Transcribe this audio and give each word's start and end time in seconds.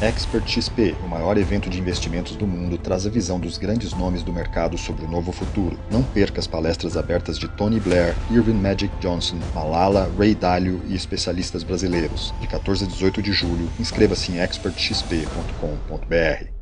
Expert 0.00 0.48
XP, 0.48 0.96
o 1.04 1.08
maior 1.08 1.38
evento 1.38 1.70
de 1.70 1.78
investimentos 1.78 2.36
do 2.36 2.46
mundo, 2.46 2.76
traz 2.76 3.06
a 3.06 3.10
visão 3.10 3.38
dos 3.38 3.58
grandes 3.58 3.92
nomes 3.92 4.22
do 4.22 4.32
mercado 4.32 4.76
sobre 4.76 5.04
o 5.04 5.08
novo 5.08 5.32
futuro. 5.32 5.78
Não 5.90 6.02
perca 6.02 6.40
as 6.40 6.46
palestras 6.46 6.96
abertas 6.96 7.38
de 7.38 7.48
Tony 7.48 7.80
Blair, 7.80 8.14
Irving 8.30 8.54
Magic 8.54 8.92
Johnson, 9.00 9.38
Malala, 9.54 10.10
Ray 10.18 10.34
Dalio 10.34 10.82
e 10.86 10.94
especialistas 10.94 11.62
brasileiros. 11.62 12.34
De 12.40 12.48
14 12.48 12.84
a 12.84 12.88
18 12.88 13.22
de 13.22 13.32
julho, 13.32 13.70
inscreva-se 13.78 14.32
em 14.32 14.40
expertxp.com.br. 14.40 16.53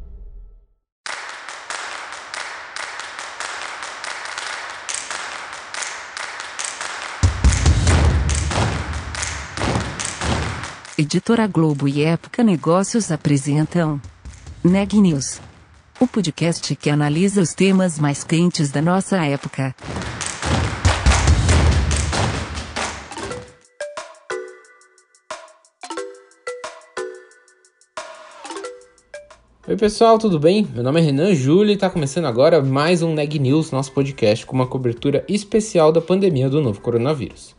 Editora 11.14 11.46
Globo 11.46 11.86
e 11.86 12.02
Época 12.02 12.42
Negócios 12.42 13.12
apresentam 13.12 14.00
Neg 14.64 14.94
News, 14.94 15.43
o 16.00 16.07
podcast 16.07 16.75
que 16.75 16.88
analisa 16.88 17.43
os 17.43 17.52
temas 17.52 17.98
mais 17.98 18.25
quentes 18.25 18.71
da 18.71 18.80
nossa 18.80 19.22
época. 19.22 19.76
Oi 29.68 29.76
pessoal, 29.76 30.18
tudo 30.18 30.40
bem? 30.40 30.66
Meu 30.72 30.82
nome 30.82 30.99
é 30.99 31.04
Renan 31.04 31.35
Júlio 31.35 31.72
e 31.72 31.74
está 31.74 31.90
começando 31.90 32.24
agora 32.24 32.62
mais 32.62 33.02
um 33.02 33.12
Neg 33.12 33.38
News, 33.38 33.70
nosso 33.70 33.92
podcast 33.92 34.47
com 34.47 34.56
uma 34.56 34.66
cobertura 34.66 35.22
especial 35.28 35.92
da 35.92 36.00
pandemia 36.00 36.48
do 36.48 36.62
novo 36.62 36.80
coronavírus. 36.80 37.55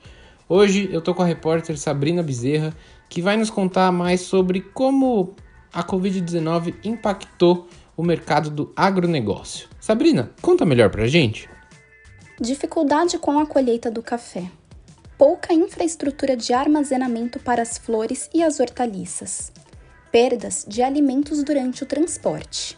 Hoje 0.50 0.90
eu 0.92 1.02
tô 1.02 1.14
com 1.14 1.22
a 1.22 1.26
repórter 1.26 1.78
Sabrina 1.78 2.22
Bezerra, 2.22 2.76
que 3.10 3.22
vai 3.22 3.38
nos 3.38 3.50
contar 3.50 3.92
mais 3.92 4.22
sobre 4.22 4.62
como 4.62 5.36
a 5.72 5.84
Covid-19 5.84 6.76
impactou 6.84 7.68
o 7.96 8.04
mercado 8.04 8.50
do 8.50 8.72
agronegócio. 8.76 9.68
Sabrina, 9.80 10.32
conta 10.42 10.66
melhor 10.66 10.90
pra 10.90 11.08
gente. 11.08 11.50
Dificuldade 12.40 13.18
com 13.18 13.40
a 13.40 13.46
colheita 13.46 13.92
do 13.92 14.02
café. 14.02 14.50
Pouca 15.18 15.54
infraestrutura 15.54 16.36
de 16.36 16.54
armazenamento 16.54 17.40
para 17.40 17.62
as 17.62 17.78
flores 17.78 18.30
e 18.34 18.44
as 18.44 18.60
hortaliças. 18.60 19.52
Perdas 20.12 20.66
de 20.68 20.82
alimentos 20.82 21.44
durante 21.44 21.84
o 21.84 21.86
transporte. 21.86 22.76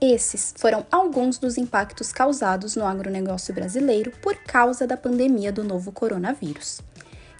Esses 0.00 0.52
foram 0.58 0.84
alguns 0.90 1.38
dos 1.38 1.56
impactos 1.56 2.12
causados 2.12 2.76
no 2.76 2.84
agronegócio 2.84 3.54
brasileiro 3.54 4.12
por 4.20 4.36
causa 4.36 4.86
da 4.86 4.96
pandemia 4.96 5.50
do 5.50 5.64
novo 5.64 5.90
coronavírus. 5.90 6.80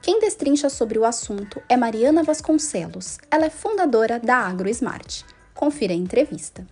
Quem 0.07 0.21
destrincha 0.21 0.71
sobre 0.71 1.01
o 1.01 1.05
assunto 1.05 1.61
é 1.69 1.77
Mariana 1.77 2.23
Vasconcelos. 2.23 3.19
Ela 3.29 3.47
é 3.47 3.51
fundadora 3.51 4.21
da 4.21 4.37
AgroSmart. 4.37 5.25
Confira 5.53 5.93
a 5.93 5.97
entrevista. 5.97 6.65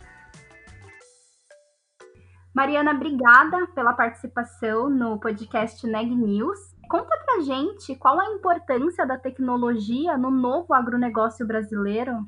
Mariana, 2.55 2.93
obrigada 2.93 3.67
pela 3.75 3.93
participação 3.93 4.89
no 4.89 5.19
podcast 5.19 5.85
Neg 5.85 6.15
News. 6.15 6.61
Conta 6.89 7.11
pra 7.25 7.41
gente 7.41 7.97
qual 7.97 8.21
a 8.21 8.31
importância 8.31 9.05
da 9.05 9.19
tecnologia 9.19 10.17
no 10.17 10.31
novo 10.31 10.73
agronegócio 10.73 11.45
brasileiro. 11.45 12.25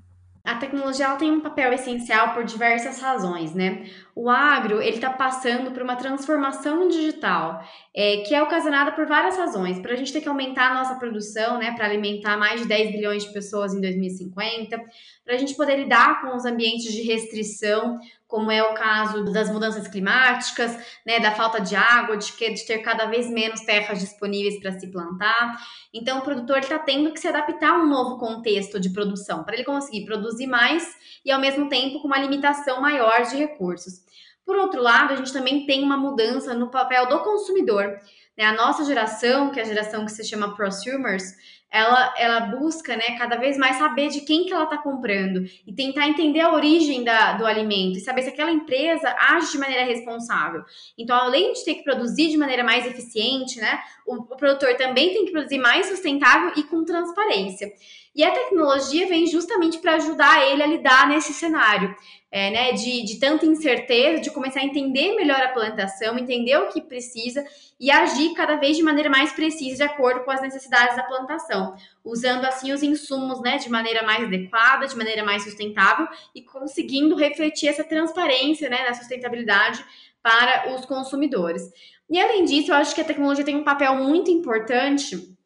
A 0.47 0.55
tecnologia 0.55 1.09
tem 1.17 1.29
um 1.29 1.41
papel 1.41 1.73
essencial 1.73 2.33
por 2.33 2.45
diversas 2.45 3.01
razões, 3.01 3.53
né? 3.53 3.85
O 4.15 4.31
agro 4.31 4.81
ele 4.81 4.95
está 4.97 5.11
passando 5.11 5.73
por 5.73 5.83
uma 5.83 5.97
transformação 5.97 6.87
digital, 6.87 7.61
é, 7.93 8.19
que 8.19 8.33
é 8.33 8.41
ocasionada 8.41 8.93
por 8.93 9.07
várias 9.07 9.37
razões. 9.37 9.81
Para 9.81 9.93
a 9.93 9.97
gente 9.97 10.13
ter 10.13 10.21
que 10.21 10.29
aumentar 10.29 10.71
a 10.71 10.75
nossa 10.75 10.95
produção, 10.95 11.59
né, 11.59 11.73
para 11.73 11.87
alimentar 11.87 12.37
mais 12.37 12.61
de 12.61 12.69
10 12.69 12.93
bilhões 12.93 13.25
de 13.25 13.33
pessoas 13.33 13.75
em 13.75 13.81
2050, 13.81 14.81
para 15.25 15.35
a 15.35 15.39
gente 15.39 15.57
poder 15.57 15.79
lidar 15.79 16.23
com 16.23 16.37
os 16.37 16.45
ambientes 16.45 16.93
de 16.93 17.03
restrição, 17.03 17.99
como 18.27 18.51
é 18.51 18.63
o 18.63 18.75
caso 18.75 19.25
das 19.33 19.51
mudanças 19.51 19.87
climáticas, 19.87 20.77
né, 21.07 21.21
da 21.21 21.31
falta 21.33 21.61
de 21.61 21.77
água, 21.77 22.17
de, 22.17 22.33
que, 22.33 22.51
de 22.51 22.67
ter 22.67 22.79
cada 22.79 23.07
vez 23.07 23.31
menos 23.31 23.61
terras 23.61 24.01
disponíveis 24.01 24.61
para 24.61 24.79
se 24.79 24.91
plantar. 24.91 25.57
Então, 25.95 26.19
o 26.19 26.23
produtor 26.23 26.59
está 26.59 26.79
tendo 26.79 27.13
que 27.13 27.21
se 27.21 27.29
adaptar 27.29 27.71
a 27.71 27.79
um 27.79 27.89
novo 27.89 28.19
contexto 28.19 28.81
de 28.81 28.91
produção, 28.91 29.45
para 29.45 29.55
ele 29.55 29.65
conseguir 29.65 30.05
produzir 30.05 30.47
mais 30.47 30.97
e, 31.25 31.31
ao 31.31 31.41
mesmo 31.41 31.69
tempo, 31.69 32.01
com 32.01 32.09
uma 32.09 32.19
limitação 32.19 32.81
maior 32.81 33.23
de 33.23 33.37
recursos. 33.37 34.05
Por 34.45 34.57
outro 34.57 34.81
lado, 34.81 35.13
a 35.13 35.17
gente 35.17 35.33
também 35.33 35.67
tem 35.67 35.83
uma 35.83 35.97
mudança 35.97 36.55
no 36.55 36.69
papel 36.69 37.09
do 37.09 37.21
consumidor. 37.21 38.01
Né? 38.37 38.45
A 38.45 38.53
nossa 38.53 38.85
geração, 38.85 39.51
que 39.51 39.59
é 39.59 39.63
a 39.63 39.67
geração 39.67 40.05
que 40.05 40.13
se 40.13 40.25
chama 40.25 40.55
prosumers, 40.55 41.35
ela, 41.71 42.15
ela 42.17 42.41
busca 42.41 42.97
né, 42.97 43.19
cada 43.19 43.37
vez 43.37 43.59
mais 43.59 43.77
saber 43.77 44.09
de 44.09 44.21
quem 44.21 44.45
que 44.45 44.53
ela 44.53 44.65
está 44.65 44.79
comprando 44.79 45.45
e 45.67 45.73
tentar 45.73 46.09
entender 46.09 46.41
a 46.41 46.53
origem 46.53 47.05
da, 47.05 47.33
do 47.33 47.45
alimento 47.45 47.99
e 47.99 48.01
saber 48.01 48.23
se 48.23 48.29
aquela 48.29 48.51
empresa 48.51 49.15
age 49.19 49.53
de 49.53 49.59
maneira 49.59 49.85
responsável. 49.85 50.65
Então, 50.97 51.17
além 51.17 51.53
de 51.53 51.65
ter 51.65 51.75
que 51.75 51.85
produzir 51.85 52.29
de 52.29 52.37
maneira 52.37 52.65
mais 52.65 52.87
eficiente, 52.87 53.61
né, 53.61 53.81
o, 54.07 54.15
o 54.15 54.37
produtor 54.37 54.75
também 54.77 55.13
tem 55.13 55.27
que 55.27 55.33
produzir 55.33 55.59
mais 55.59 55.87
sustentável 55.87 56.53
e 56.57 56.63
com 56.63 56.85
transparência. 56.85 57.71
E 58.17 58.25
a 58.25 58.31
tecnologia 58.31 59.07
vem 59.07 59.27
justamente 59.27 59.77
para 59.77 59.97
ajudar 59.97 60.43
ele 60.51 60.63
a 60.63 60.67
lidar 60.67 61.07
nesse 61.07 61.35
cenário 61.35 61.95
é, 62.33 62.51
né, 62.51 62.73
de, 62.73 63.05
de 63.05 63.21
tanta 63.21 63.45
incerteza, 63.45 64.23
de 64.23 64.31
começar 64.31 64.61
a 64.61 64.65
entender 64.65 65.15
melhor 65.15 65.41
a 65.41 65.49
plantação, 65.49 66.19
entender 66.19 66.57
o 66.57 66.69
que 66.69 66.81
precisa 66.81 67.45
e 67.79 67.91
agir 67.91 68.33
cada 68.33 68.57
vez 68.57 68.77
de 68.77 68.83
maneira 68.83 69.11
mais 69.11 69.33
precisa, 69.33 69.77
de 69.77 69.83
acordo 69.83 70.25
com 70.25 70.31
as 70.31 70.41
necessidades 70.41 70.97
da 70.97 71.03
plantação, 71.03 71.77
usando 72.03 72.47
assim 72.47 72.73
os 72.73 72.83
insumos 72.83 73.41
né, 73.43 73.59
de 73.59 73.69
maneira 73.69 74.03
mais 74.03 74.25
adequada, 74.25 74.87
de 74.87 74.97
maneira 74.97 75.23
mais 75.23 75.45
sustentável 75.45 76.09
e 76.35 76.41
conseguindo 76.41 77.17
refletir 77.17 77.69
essa 77.69 77.85
transparência 77.85 78.71
né, 78.71 78.83
da 78.87 78.95
sustentabilidade 78.95 79.85
para 80.23 80.75
os 80.75 80.87
consumidores. 80.87 81.71
E 82.09 82.19
além 82.19 82.45
disso, 82.47 82.71
eu 82.71 82.77
acho 82.77 82.95
que 82.95 83.01
a 83.03 83.05
tecnologia 83.05 83.45
tem 83.45 83.57
um 83.57 83.65
papel 83.65 83.95
muito 83.97 84.31
importante 84.31 85.37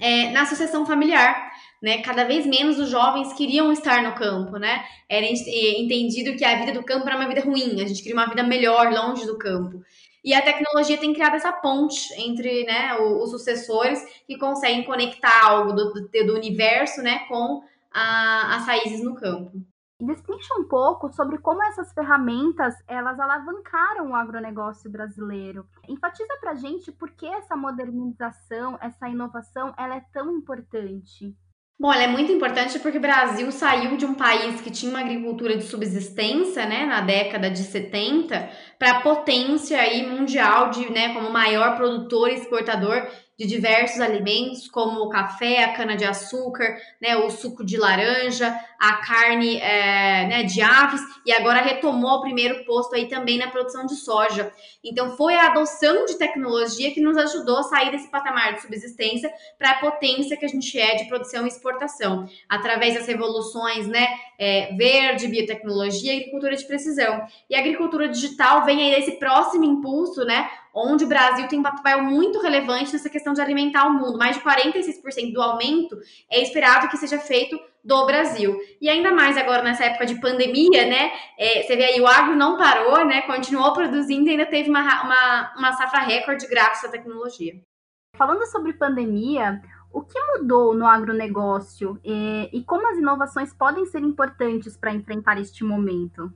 é, 0.00 0.30
na 0.30 0.44
sucessão 0.46 0.84
familiar 0.84 1.48
né? 1.82 2.02
Cada 2.02 2.24
vez 2.24 2.46
menos 2.46 2.78
os 2.78 2.88
jovens 2.88 3.32
queriam 3.32 3.72
estar 3.72 4.02
no 4.02 4.14
campo, 4.14 4.56
né? 4.56 4.84
Era 5.08 5.26
entendido 5.26 6.36
que 6.36 6.44
a 6.44 6.58
vida 6.58 6.72
do 6.72 6.84
campo 6.84 7.06
era 7.06 7.16
uma 7.16 7.28
vida 7.28 7.40
ruim, 7.40 7.80
a 7.82 7.86
gente 7.86 8.02
queria 8.02 8.16
uma 8.16 8.28
vida 8.28 8.42
melhor 8.42 8.92
longe 8.92 9.26
do 9.26 9.38
campo. 9.38 9.82
E 10.24 10.34
a 10.34 10.42
tecnologia 10.42 10.98
tem 10.98 11.14
criado 11.14 11.36
essa 11.36 11.52
ponte 11.52 12.12
entre 12.20 12.64
né, 12.64 12.98
os 12.98 13.30
sucessores 13.30 14.04
que 14.26 14.36
conseguem 14.36 14.84
conectar 14.84 15.46
algo 15.46 15.72
do, 15.72 15.92
do, 15.92 16.08
do 16.08 16.34
universo 16.34 17.00
né, 17.00 17.20
com 17.28 17.62
a, 17.90 18.56
as 18.56 18.66
raízes 18.66 19.02
no 19.02 19.14
campo. 19.14 19.52
Destrincha 20.00 20.54
um 20.54 20.68
pouco 20.68 21.12
sobre 21.12 21.38
como 21.38 21.62
essas 21.64 21.92
ferramentas 21.92 22.74
elas 22.86 23.18
alavancaram 23.18 24.10
o 24.10 24.14
agronegócio 24.14 24.88
brasileiro. 24.88 25.66
Enfatiza 25.88 26.36
para 26.40 26.54
gente 26.54 26.92
por 26.92 27.10
que 27.10 27.26
essa 27.26 27.56
modernização, 27.56 28.78
essa 28.80 29.08
inovação, 29.08 29.74
ela 29.76 29.96
é 29.96 30.04
tão 30.12 30.30
importante. 30.30 31.34
Bom, 31.80 31.92
ela 31.92 32.02
é 32.02 32.06
muito 32.08 32.32
importante 32.32 32.76
porque 32.80 32.98
o 32.98 33.00
Brasil 33.00 33.52
saiu 33.52 33.96
de 33.96 34.04
um 34.04 34.12
país 34.14 34.60
que 34.60 34.68
tinha 34.70 34.90
uma 34.90 35.00
agricultura 35.00 35.56
de 35.56 35.62
subsistência, 35.62 36.66
né, 36.66 36.84
na 36.84 37.00
década 37.00 37.48
de 37.48 37.62
70, 37.62 38.50
para 38.76 39.00
potência 39.00 39.80
aí 39.80 40.04
mundial 40.04 40.70
de, 40.70 40.90
né, 40.90 41.14
como 41.14 41.30
maior 41.30 41.76
produtor 41.76 42.30
e 42.30 42.34
exportador 42.34 43.06
de 43.38 43.46
diversos 43.46 44.00
alimentos, 44.00 44.68
como 44.68 45.00
o 45.00 45.08
café, 45.08 45.62
a 45.62 45.72
cana-de-açúcar, 45.72 46.76
né, 47.00 47.16
o 47.16 47.30
suco 47.30 47.64
de 47.64 47.76
laranja, 47.76 48.52
a 48.80 48.94
carne 48.94 49.58
é, 49.58 50.26
né, 50.26 50.42
de 50.42 50.60
aves, 50.60 51.00
e 51.24 51.32
agora 51.32 51.60
retomou 51.60 52.18
o 52.18 52.20
primeiro 52.20 52.64
posto 52.64 52.96
aí 52.96 53.06
também 53.06 53.38
na 53.38 53.46
produção 53.46 53.86
de 53.86 53.94
soja. 53.94 54.52
Então, 54.82 55.16
foi 55.16 55.36
a 55.36 55.46
adoção 55.46 56.04
de 56.04 56.18
tecnologia 56.18 56.92
que 56.92 57.00
nos 57.00 57.16
ajudou 57.16 57.58
a 57.58 57.62
sair 57.62 57.92
desse 57.92 58.10
patamar 58.10 58.54
de 58.54 58.62
subsistência 58.62 59.30
para 59.56 59.70
a 59.70 59.78
potência 59.78 60.36
que 60.36 60.44
a 60.44 60.48
gente 60.48 60.76
é 60.76 60.96
de 60.96 61.04
produção 61.04 61.44
e 61.44 61.48
exportação, 61.48 62.28
através 62.48 62.94
das 62.94 63.06
revoluções 63.06 63.86
né, 63.86 64.08
é, 64.36 64.74
verde, 64.74 65.28
biotecnologia 65.28 66.12
e 66.12 66.16
agricultura 66.18 66.56
de 66.56 66.64
precisão. 66.64 67.24
E 67.48 67.54
a 67.54 67.60
agricultura 67.60 68.08
digital 68.08 68.64
vem 68.64 68.82
aí 68.82 68.96
desse 68.96 69.18
próximo 69.18 69.64
impulso, 69.64 70.24
né, 70.24 70.50
onde 70.74 71.04
o 71.04 71.08
Brasil 71.08 71.46
tem 71.48 71.58
um 71.58 71.62
papel 71.62 72.02
muito 72.02 72.40
relevante 72.40 72.92
nessa 72.92 73.08
questão 73.08 73.32
de 73.32 73.40
alimentar 73.40 73.86
o 73.86 73.92
mundo. 73.92 74.18
Mais 74.18 74.36
de 74.36 74.42
46% 74.42 75.32
do 75.32 75.42
aumento 75.42 75.96
é 76.30 76.42
esperado 76.42 76.88
que 76.88 76.96
seja 76.96 77.18
feito 77.18 77.58
do 77.82 78.06
Brasil. 78.06 78.56
E 78.80 78.88
ainda 78.88 79.12
mais 79.12 79.36
agora 79.36 79.62
nessa 79.62 79.84
época 79.84 80.06
de 80.06 80.20
pandemia, 80.20 80.86
né? 80.86 81.12
É, 81.38 81.62
você 81.62 81.76
vê 81.76 81.84
aí, 81.84 82.00
o 82.00 82.06
agro 82.06 82.36
não 82.36 82.56
parou, 82.56 83.04
né? 83.04 83.22
Continuou 83.22 83.72
produzindo 83.72 84.28
e 84.28 84.32
ainda 84.32 84.46
teve 84.46 84.68
uma, 84.68 84.82
uma, 85.02 85.54
uma 85.56 85.72
safra 85.72 86.00
recorde 86.00 86.46
graças 86.46 86.88
à 86.88 86.92
tecnologia. 86.92 87.54
Falando 88.16 88.44
sobre 88.46 88.72
pandemia, 88.72 89.60
o 89.92 90.02
que 90.02 90.18
mudou 90.20 90.74
no 90.74 90.86
agronegócio 90.86 91.98
e, 92.04 92.50
e 92.52 92.64
como 92.64 92.86
as 92.88 92.98
inovações 92.98 93.54
podem 93.54 93.86
ser 93.86 94.00
importantes 94.00 94.76
para 94.76 94.92
enfrentar 94.92 95.40
este 95.40 95.64
momento? 95.64 96.32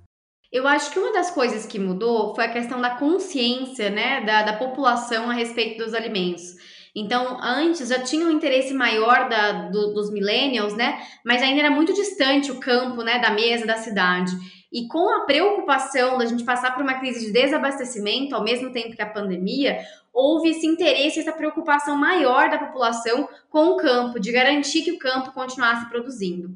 Eu 0.52 0.68
acho 0.68 0.90
que 0.90 0.98
uma 0.98 1.12
das 1.14 1.30
coisas 1.30 1.64
que 1.64 1.78
mudou 1.78 2.34
foi 2.34 2.44
a 2.44 2.52
questão 2.52 2.78
da 2.78 2.90
consciência 2.90 3.88
né, 3.88 4.20
da, 4.20 4.42
da 4.42 4.52
população 4.52 5.30
a 5.30 5.32
respeito 5.32 5.82
dos 5.82 5.94
alimentos. 5.94 6.56
Então, 6.94 7.38
antes 7.42 7.88
já 7.88 8.00
tinha 8.00 8.26
um 8.26 8.30
interesse 8.30 8.74
maior 8.74 9.30
da, 9.30 9.68
do, 9.70 9.94
dos 9.94 10.12
millennials, 10.12 10.74
né? 10.74 11.00
Mas 11.24 11.42
ainda 11.42 11.60
era 11.60 11.70
muito 11.70 11.94
distante 11.94 12.52
o 12.52 12.60
campo, 12.60 13.02
né, 13.02 13.18
da 13.18 13.30
mesa 13.30 13.64
da 13.64 13.78
cidade. 13.78 14.30
E 14.70 14.86
com 14.88 15.08
a 15.16 15.24
preocupação 15.24 16.18
da 16.18 16.26
gente 16.26 16.44
passar 16.44 16.74
por 16.74 16.82
uma 16.82 16.98
crise 17.00 17.26
de 17.26 17.32
desabastecimento, 17.32 18.34
ao 18.34 18.44
mesmo 18.44 18.72
tempo 18.72 18.94
que 18.94 19.02
a 19.02 19.08
pandemia, 19.08 19.78
houve 20.12 20.50
esse 20.50 20.66
interesse, 20.66 21.20
essa 21.20 21.32
preocupação 21.32 21.96
maior 21.96 22.50
da 22.50 22.58
população 22.58 23.26
com 23.48 23.68
o 23.68 23.76
campo, 23.76 24.20
de 24.20 24.30
garantir 24.30 24.82
que 24.82 24.92
o 24.92 24.98
campo 24.98 25.32
continuasse 25.32 25.88
produzindo. 25.88 26.50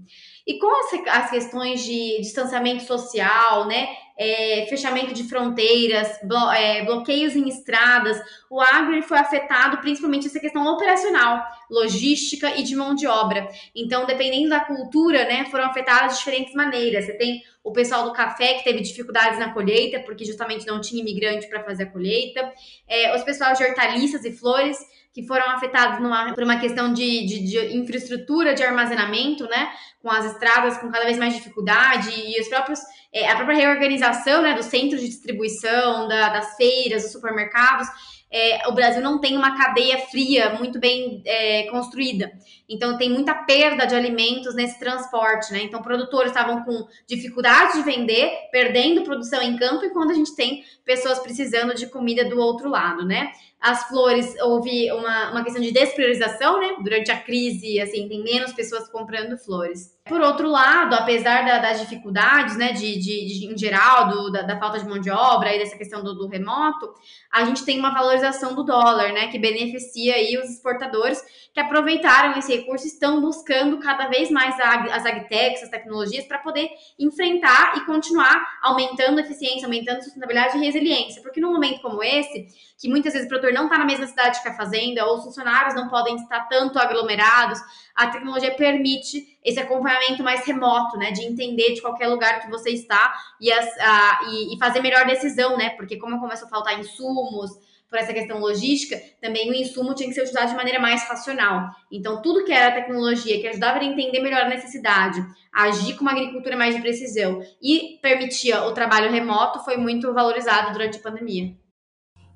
E 0.46 0.58
com 0.58 0.69
as, 0.69 1.25
as 1.25 1.31
questões 1.31 1.84
de 1.84 2.20
distanciamento 2.20 2.84
social, 2.84 3.66
né, 3.66 3.88
é, 4.16 4.64
fechamento 4.69 5.12
de 5.12 5.25
fronteiras, 5.25 6.19
blo 6.22 6.50
é, 6.52 6.84
bloqueios 6.84 7.37
em 7.37 7.48
estradas, 7.48 8.19
o 8.48 8.60
agro 8.60 9.02
foi 9.02 9.19
afetado 9.19 9.78
principalmente 9.78 10.26
essa 10.26 10.40
questão 10.40 10.64
operacional, 10.66 11.44
logística 11.70 12.56
e 12.56 12.62
de 12.62 12.75
mão 12.75 12.94
de 12.94 13.06
obra. 13.06 13.48
Então, 13.75 14.06
dependendo 14.06 14.48
da 14.48 14.60
cultura, 14.60 15.25
né, 15.25 15.44
foram 15.46 15.64
afetadas 15.64 16.12
de 16.12 16.19
diferentes 16.19 16.54
maneiras. 16.54 17.04
Você 17.04 17.14
tem 17.14 17.43
o 17.66 17.72
pessoal 17.72 18.04
do 18.04 18.12
café 18.12 18.54
que 18.54 18.62
teve 18.62 18.80
dificuldades 18.80 19.40
na 19.40 19.52
colheita, 19.52 19.98
porque 19.98 20.24
justamente 20.24 20.64
não 20.64 20.80
tinha 20.80 21.02
imigrante 21.02 21.48
para 21.48 21.64
fazer 21.64 21.82
a 21.82 21.86
colheita, 21.90 22.52
é, 22.86 23.16
os 23.16 23.24
pessoal 23.24 23.54
de 23.54 23.64
hortaliças 23.64 24.24
e 24.24 24.30
flores 24.30 24.78
que 25.12 25.26
foram 25.26 25.50
afetados 25.50 25.98
numa, 25.98 26.32
por 26.32 26.44
uma 26.44 26.60
questão 26.60 26.92
de, 26.92 27.26
de, 27.26 27.40
de, 27.40 27.76
infraestrutura 27.76 28.54
de 28.54 28.62
armazenamento, 28.62 29.48
né? 29.48 29.72
Com 30.00 30.08
as 30.08 30.26
estradas 30.26 30.78
com 30.78 30.92
cada 30.92 31.06
vez 31.06 31.18
mais 31.18 31.34
dificuldade 31.34 32.10
e 32.14 32.40
os 32.40 32.46
próprios, 32.46 32.78
é, 33.12 33.28
a 33.28 33.34
própria 33.34 33.56
reorganização 33.56 34.42
né, 34.42 34.54
dos 34.54 34.66
centros 34.66 35.00
de 35.00 35.08
distribuição, 35.08 36.06
da, 36.06 36.28
das 36.28 36.54
feiras, 36.54 37.02
dos 37.02 37.12
supermercados 37.12 37.88
é, 38.31 38.69
o 38.69 38.73
Brasil 38.73 39.00
não 39.00 39.20
tem 39.20 39.37
uma 39.37 39.56
cadeia 39.56 39.99
fria 39.99 40.55
muito 40.55 40.78
bem 40.78 41.23
é, 41.25 41.64
construída. 41.70 42.32
Então, 42.69 42.99
tem 42.99 43.08
muita 43.08 43.34
perda 43.34 43.87
de 43.87 43.94
alimentos 43.94 44.55
nesse 44.55 44.78
transporte, 44.78 45.52
né? 45.52 45.62
Então, 45.62 45.81
produtores 45.81 46.32
estavam 46.32 46.64
com 46.64 46.87
dificuldade 47.06 47.75
de 47.75 47.82
vender, 47.82 48.31
perdendo 48.50 49.05
produção 49.05 49.40
em 49.40 49.56
campo, 49.56 49.84
e 49.84 49.90
quando 49.90 50.11
a 50.11 50.14
gente 50.14 50.34
tem 50.34 50.64
pessoas 50.84 51.20
precisando 51.20 51.75
de 51.75 51.87
comida 51.87 52.25
do 52.25 52.38
outro 52.38 52.69
lado, 52.69 53.06
né? 53.06 53.31
As 53.61 53.88
flores, 53.88 54.34
houve 54.43 54.90
uma, 54.93 55.31
uma 55.31 55.44
questão 55.44 55.62
de 55.62 55.72
despriorização, 55.72 56.61
né? 56.61 56.76
Durante 56.82 57.11
a 57.11 57.20
crise, 57.20 57.81
assim, 57.81 58.08
tem 58.08 58.22
menos 58.22 58.52
pessoas 58.52 58.88
comprando 58.88 59.38
flores. 59.38 59.95
Por 60.08 60.20
outro 60.20 60.49
lado, 60.49 60.94
apesar 60.94 61.44
da, 61.44 61.58
das 61.58 61.81
dificuldades, 61.81 62.56
né, 62.56 62.73
de, 62.73 62.97
de, 62.97 63.26
de 63.26 63.53
em 63.53 63.58
geral, 63.58 64.08
do, 64.08 64.31
da, 64.31 64.43
da, 64.43 64.56
falta 64.56 64.79
de 64.79 64.88
mão 64.88 65.00
de 65.00 65.11
obra 65.11 65.53
e 65.53 65.58
dessa 65.58 65.76
questão 65.76 66.00
do, 66.05 66.14
do, 66.14 66.29
remoto, 66.29 66.94
a 67.32 67.44
gente 67.44 67.64
tem 67.64 67.76
uma 67.81 67.93
valorização 67.93 68.55
do 68.55 68.62
dólar, 68.62 69.12
né, 69.12 69.26
que 69.26 69.38
beneficia 69.38 70.14
aí 70.14 70.38
os 70.38 70.49
exportadores 70.49 71.20
que 71.53 71.58
aproveitaram 71.58 72.38
esse 72.38 72.55
recurso 72.55 72.85
e 72.85 72.88
estão 72.88 73.20
buscando 73.20 73.81
cada 73.81 74.06
vez 74.06 74.31
mais 74.31 74.55
a, 74.61 74.85
as 74.94 75.05
agtechs, 75.05 75.64
as 75.64 75.70
tecnologias, 75.70 76.25
para 76.25 76.38
poder 76.38 76.69
enfrentar 76.97 77.76
e 77.76 77.81
continuar 77.85 78.47
aumentando 78.62 79.19
a 79.19 79.23
eficiência, 79.23 79.67
aumentando 79.67 79.99
a 79.99 80.03
sustentabilidade 80.03 80.56
e 80.56 80.61
resiliência. 80.61 81.20
Porque 81.20 81.41
num 81.41 81.53
momento 81.53 81.82
como 81.82 82.00
esse, 82.00 82.47
que 82.79 82.88
muitas 82.88 83.12
vezes 83.12 83.26
o 83.26 83.29
produtor 83.29 83.53
não 83.53 83.64
está 83.64 83.76
na 83.76 83.85
mesma 83.85 84.06
cidade 84.06 84.41
que 84.41 84.49
a 84.49 84.55
fazenda, 84.55 85.05
ou 85.05 85.17
os 85.17 85.25
funcionários 85.25 85.75
não 85.75 85.88
podem 85.88 86.14
estar 86.14 86.47
tanto 86.49 86.79
aglomerados, 86.79 87.58
a 87.97 88.06
tecnologia 88.08 88.55
permite 88.55 89.35
esse 89.46 89.60
acompanhamento 89.60 90.25
mais 90.25 90.44
remoto, 90.44 90.98
né? 90.98 91.12
De 91.12 91.25
entender 91.25 91.72
de 91.72 91.81
qualquer 91.81 92.08
lugar 92.08 92.40
que 92.40 92.50
você 92.50 92.70
está 92.70 93.14
e, 93.40 93.50
as, 93.52 93.66
a, 93.78 94.20
e, 94.28 94.54
e 94.54 94.58
fazer 94.58 94.82
melhor 94.82 95.06
decisão, 95.06 95.56
né? 95.56 95.70
Porque 95.70 95.96
como 95.96 96.19
começou 96.19 96.48
a 96.48 96.50
faltar 96.50 96.78
insumos, 96.78 97.52
por 97.88 97.98
essa 97.98 98.12
questão 98.12 98.40
logística, 98.40 99.00
também 99.20 99.48
o 99.48 99.54
insumo 99.54 99.94
tinha 99.94 100.08
que 100.08 100.14
ser 100.14 100.22
utilizado 100.22 100.50
de 100.50 100.56
maneira 100.56 100.81
mais 100.81 101.08
racional. 101.08 101.70
Então, 101.90 102.20
tudo 102.20 102.44
que 102.44 102.52
era 102.52 102.75
tecnologia 102.75 103.40
que 103.40 103.46
ajudava 103.46 103.78
a 103.78 103.84
entender 103.84 104.20
melhor 104.20 104.43
a 104.43 104.48
necessidade, 104.48 105.25
agir 105.52 105.94
com 105.94 106.02
uma 106.02 106.10
agricultura 106.10 106.56
mais 106.56 106.75
de 106.75 106.81
precisão 106.81 107.40
e 107.62 107.98
permitia 108.02 108.64
o 108.64 108.72
trabalho 108.72 109.10
remoto 109.10 109.64
foi 109.64 109.76
muito 109.76 110.12
valorizado 110.12 110.72
durante 110.72 110.98
a 110.98 111.00
pandemia. 111.00 111.54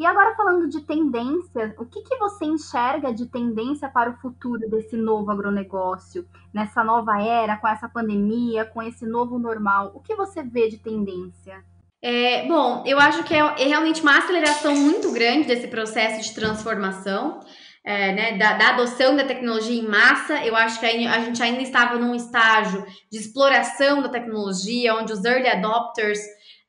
E 0.00 0.06
agora 0.06 0.34
falando 0.34 0.66
de 0.66 0.80
tendência, 0.80 1.74
o 1.78 1.84
que, 1.84 2.00
que 2.00 2.16
você 2.16 2.46
enxerga 2.46 3.12
de 3.12 3.26
tendência 3.26 3.86
para 3.86 4.08
o 4.08 4.16
futuro 4.16 4.66
desse 4.66 4.96
novo 4.96 5.30
agronegócio, 5.30 6.26
nessa 6.54 6.82
nova 6.82 7.22
era, 7.22 7.58
com 7.58 7.68
essa 7.68 7.86
pandemia, 7.86 8.64
com 8.64 8.82
esse 8.82 9.04
novo 9.04 9.38
normal? 9.38 9.92
O 9.94 10.00
que 10.00 10.14
você 10.14 10.42
vê 10.42 10.70
de 10.70 10.78
tendência? 10.78 11.62
É, 12.00 12.48
bom, 12.48 12.82
eu 12.86 12.98
acho 12.98 13.22
que 13.24 13.34
é, 13.34 13.40
é, 13.40 13.64
realmente 13.66 14.00
uma 14.00 14.16
aceleração 14.16 14.74
muito 14.74 15.12
grande 15.12 15.46
desse 15.46 15.68
processo 15.68 16.22
de 16.22 16.34
transformação. 16.34 17.38
É, 17.84 18.12
né, 18.14 18.38
da, 18.38 18.54
da, 18.54 18.68
adoção 18.70 19.14
da 19.16 19.24
tecnologia 19.24 19.82
em 19.82 19.86
massa, 19.86 20.42
eu 20.46 20.56
acho 20.56 20.80
que 20.80 20.86
a, 20.86 21.14
a 21.14 21.20
gente 21.20 21.42
ainda 21.42 21.60
estava 21.60 21.98
num 21.98 22.14
estágio 22.14 22.86
de 23.12 23.18
exploração 23.18 24.00
da 24.00 24.08
tecnologia, 24.08 24.94
onde 24.94 25.12
os 25.12 25.22
early 25.26 25.48
adopters 25.48 26.20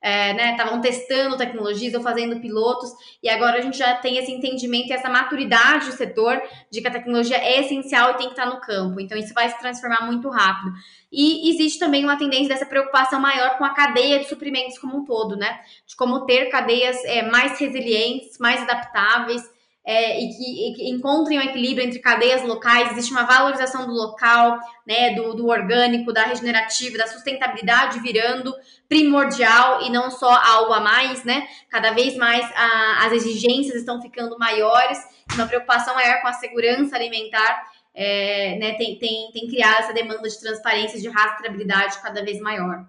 é, 0.01 0.33
né, 0.33 0.51
estavam 0.51 0.81
testando 0.81 1.37
tecnologias 1.37 1.93
ou 1.93 2.01
fazendo 2.01 2.39
pilotos, 2.39 2.89
e 3.21 3.29
agora 3.29 3.59
a 3.59 3.61
gente 3.61 3.77
já 3.77 3.95
tem 3.95 4.17
esse 4.17 4.31
entendimento 4.31 4.89
e 4.89 4.93
essa 4.93 5.09
maturidade 5.09 5.85
do 5.85 5.91
setor 5.91 6.41
de 6.71 6.81
que 6.81 6.87
a 6.87 6.91
tecnologia 6.91 7.37
é 7.37 7.61
essencial 7.61 8.11
e 8.11 8.13
tem 8.15 8.27
que 8.27 8.33
estar 8.33 8.47
no 8.47 8.59
campo. 8.59 8.99
Então, 8.99 9.17
isso 9.17 9.33
vai 9.33 9.47
se 9.49 9.59
transformar 9.59 10.05
muito 10.05 10.29
rápido. 10.29 10.71
E 11.11 11.51
existe 11.51 11.77
também 11.77 12.03
uma 12.03 12.17
tendência 12.17 12.47
dessa 12.47 12.65
preocupação 12.65 13.19
maior 13.19 13.57
com 13.57 13.65
a 13.65 13.73
cadeia 13.73 14.19
de 14.19 14.29
suprimentos 14.29 14.79
como 14.79 14.97
um 14.97 15.05
todo, 15.05 15.35
né? 15.35 15.59
De 15.85 15.95
como 15.95 16.25
ter 16.25 16.45
cadeias 16.49 17.03
é, 17.03 17.21
mais 17.29 17.59
resilientes, 17.59 18.39
mais 18.39 18.61
adaptáveis 18.61 19.50
é, 19.83 20.23
e, 20.23 20.29
que, 20.29 20.69
e, 20.69 20.73
que, 20.75 20.89
encontrem 20.89 21.39
um 21.39 21.41
equilíbrio 21.41 21.85
entre 21.85 21.99
cadeias 21.99 22.43
locais, 22.43 22.91
existe 22.91 23.11
uma 23.11 23.25
valorização 23.25 23.87
do 23.87 23.93
local, 23.93 24.59
né, 24.85 25.15
do, 25.15 25.33
do 25.33 25.47
orgânico, 25.47 26.13
da 26.13 26.23
regenerativa, 26.23 26.99
da 26.99 27.07
sustentabilidade 27.07 27.99
virando 27.99 28.53
primordial 28.87 29.81
e 29.81 29.89
não 29.89 30.11
só 30.11 30.29
algo 30.29 30.71
a 30.73 30.79
mais, 30.79 31.23
né? 31.23 31.47
Cada 31.69 31.91
vez 31.91 32.15
mais 32.15 32.45
a, 32.55 33.05
as 33.07 33.13
exigências 33.13 33.75
estão 33.75 34.01
ficando 34.01 34.37
maiores, 34.37 34.99
uma 35.33 35.47
preocupação 35.47 35.95
maior 35.95 36.21
com 36.21 36.27
a 36.27 36.33
segurança 36.33 36.95
alimentar. 36.95 37.71
É, 37.93 38.57
né, 38.57 38.73
tem, 38.75 38.97
tem, 38.97 39.31
tem 39.33 39.49
criado 39.49 39.79
essa 39.79 39.93
demanda 39.93 40.29
de 40.29 40.39
transparência 40.39 40.97
e 40.97 41.01
de 41.01 41.09
rastreabilidade 41.09 42.01
cada 42.01 42.23
vez 42.23 42.39
maior. 42.39 42.85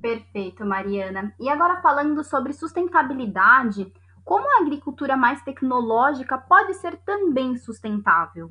Perfeito, 0.00 0.64
Mariana. 0.64 1.32
E 1.38 1.48
agora 1.48 1.80
falando 1.80 2.24
sobre 2.24 2.52
sustentabilidade, 2.52 3.92
como 4.24 4.46
a 4.46 4.62
agricultura 4.62 5.16
mais 5.16 5.42
tecnológica 5.42 6.38
pode 6.38 6.74
ser 6.74 6.96
também 7.04 7.56
sustentável? 7.56 8.50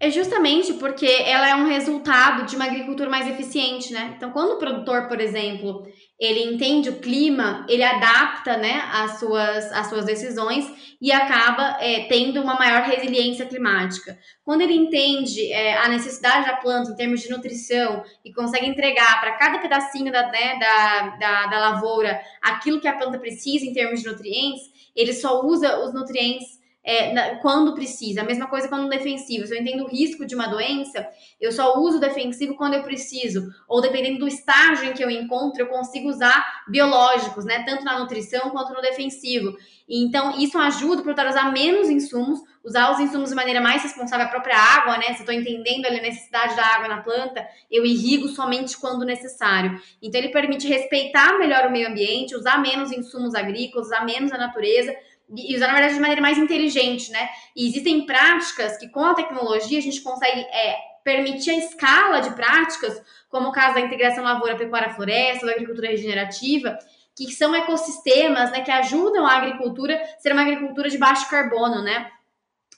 É 0.00 0.10
justamente 0.10 0.74
porque 0.74 1.06
ela 1.06 1.48
é 1.48 1.54
um 1.54 1.66
resultado 1.66 2.44
de 2.44 2.56
uma 2.56 2.64
agricultura 2.64 3.08
mais 3.08 3.28
eficiente, 3.28 3.92
né? 3.92 4.14
Então, 4.16 4.32
quando 4.32 4.54
o 4.54 4.58
produtor, 4.58 5.06
por 5.06 5.20
exemplo, 5.20 5.86
ele 6.18 6.42
entende 6.42 6.90
o 6.90 7.00
clima, 7.00 7.64
ele 7.68 7.82
adapta, 7.82 8.56
né, 8.56 8.82
as 8.92 9.18
suas, 9.18 9.72
as 9.72 9.88
suas 9.88 10.04
decisões 10.04 10.66
e 11.00 11.12
acaba 11.12 11.78
é, 11.80 12.06
tendo 12.06 12.42
uma 12.42 12.54
maior 12.54 12.82
resiliência 12.82 13.46
climática. 13.46 14.18
Quando 14.44 14.62
ele 14.62 14.74
entende 14.74 15.52
é, 15.52 15.76
a 15.78 15.88
necessidade 15.88 16.46
da 16.46 16.56
planta 16.56 16.90
em 16.90 16.96
termos 16.96 17.20
de 17.20 17.30
nutrição 17.30 18.04
e 18.24 18.32
consegue 18.32 18.66
entregar 18.66 19.20
para 19.20 19.36
cada 19.36 19.58
pedacinho 19.58 20.12
da, 20.12 20.28
né, 20.28 20.58
da, 20.58 21.16
da, 21.16 21.46
da 21.46 21.58
lavoura 21.70 22.20
aquilo 22.42 22.80
que 22.80 22.88
a 22.88 22.96
planta 22.96 23.18
precisa 23.18 23.64
em 23.64 23.72
termos 23.72 24.00
de 24.00 24.08
nutrientes, 24.08 24.73
ele 24.94 25.12
só 25.12 25.44
usa 25.44 25.84
os 25.84 25.92
nutrientes 25.92 26.60
é, 26.84 27.36
quando 27.36 27.74
precisa. 27.74 28.20
A 28.20 28.24
mesma 28.24 28.46
coisa 28.46 28.68
quando 28.68 28.90
defensivo. 28.90 29.46
Se 29.46 29.54
eu 29.54 29.60
entendo 29.60 29.84
o 29.84 29.88
risco 29.88 30.26
de 30.26 30.34
uma 30.34 30.46
doença, 30.46 31.08
eu 31.40 31.50
só 31.50 31.78
uso 31.80 31.98
defensivo 31.98 32.54
quando 32.54 32.74
eu 32.74 32.82
preciso. 32.82 33.48
Ou 33.66 33.80
dependendo 33.80 34.18
do 34.18 34.28
estágio 34.28 34.90
em 34.90 34.92
que 34.92 35.02
eu 35.02 35.10
encontro, 35.10 35.62
eu 35.62 35.68
consigo 35.68 36.08
usar 36.08 36.44
biológicos, 36.68 37.46
né? 37.46 37.64
Tanto 37.64 37.84
na 37.84 37.98
nutrição 37.98 38.50
quanto 38.50 38.74
no 38.74 38.82
defensivo. 38.82 39.56
Então, 39.88 40.38
isso 40.38 40.58
ajuda 40.58 41.00
o 41.00 41.02
produtor 41.02 41.26
a 41.26 41.30
usar 41.30 41.52
menos 41.52 41.88
insumos, 41.88 42.40
usar 42.64 42.90
os 42.90 42.98
insumos 42.98 43.28
de 43.28 43.34
maneira 43.34 43.60
mais 43.60 43.82
responsável, 43.82 44.26
a 44.26 44.30
própria 44.30 44.56
água, 44.56 44.96
né? 44.96 45.06
Se 45.08 45.22
eu 45.22 45.30
estou 45.30 45.34
entendendo 45.34 45.86
a 45.86 45.90
necessidade 45.90 46.56
da 46.56 46.64
água 46.64 46.88
na 46.88 47.02
planta, 47.02 47.46
eu 47.70 47.84
irrigo 47.84 48.28
somente 48.28 48.78
quando 48.78 49.04
necessário. 49.04 49.78
Então, 50.02 50.20
ele 50.20 50.30
permite 50.30 50.66
respeitar 50.68 51.38
melhor 51.38 51.66
o 51.66 51.72
meio 51.72 51.88
ambiente, 51.88 52.34
usar 52.34 52.60
menos 52.60 52.92
insumos 52.92 53.34
agrícolas, 53.34 53.86
usar 53.86 54.04
menos 54.04 54.32
a 54.32 54.38
natureza, 54.38 54.94
e 55.28 55.56
usar, 55.56 55.68
na 55.68 55.72
verdade, 55.74 55.94
de 55.94 56.00
maneira 56.00 56.20
mais 56.20 56.38
inteligente, 56.38 57.10
né? 57.10 57.28
E 57.56 57.68
existem 57.68 58.04
práticas 58.04 58.76
que, 58.76 58.88
com 58.88 59.04
a 59.04 59.14
tecnologia, 59.14 59.78
a 59.78 59.82
gente 59.82 60.00
consegue 60.02 60.40
é, 60.40 60.76
permitir 61.02 61.50
a 61.50 61.58
escala 61.58 62.20
de 62.20 62.30
práticas, 62.34 63.00
como 63.28 63.48
o 63.48 63.52
caso 63.52 63.74
da 63.74 63.80
integração 63.80 64.24
lavoura-pecuária-floresta, 64.24 65.46
da 65.46 65.52
agricultura 65.52 65.88
regenerativa, 65.88 66.78
que 67.16 67.30
são 67.32 67.54
ecossistemas, 67.54 68.50
né, 68.50 68.62
que 68.62 68.70
ajudam 68.70 69.24
a 69.24 69.36
agricultura 69.36 69.94
a 69.94 70.20
ser 70.20 70.32
uma 70.32 70.42
agricultura 70.42 70.88
de 70.88 70.98
baixo 70.98 71.28
carbono, 71.28 71.82
né? 71.82 72.10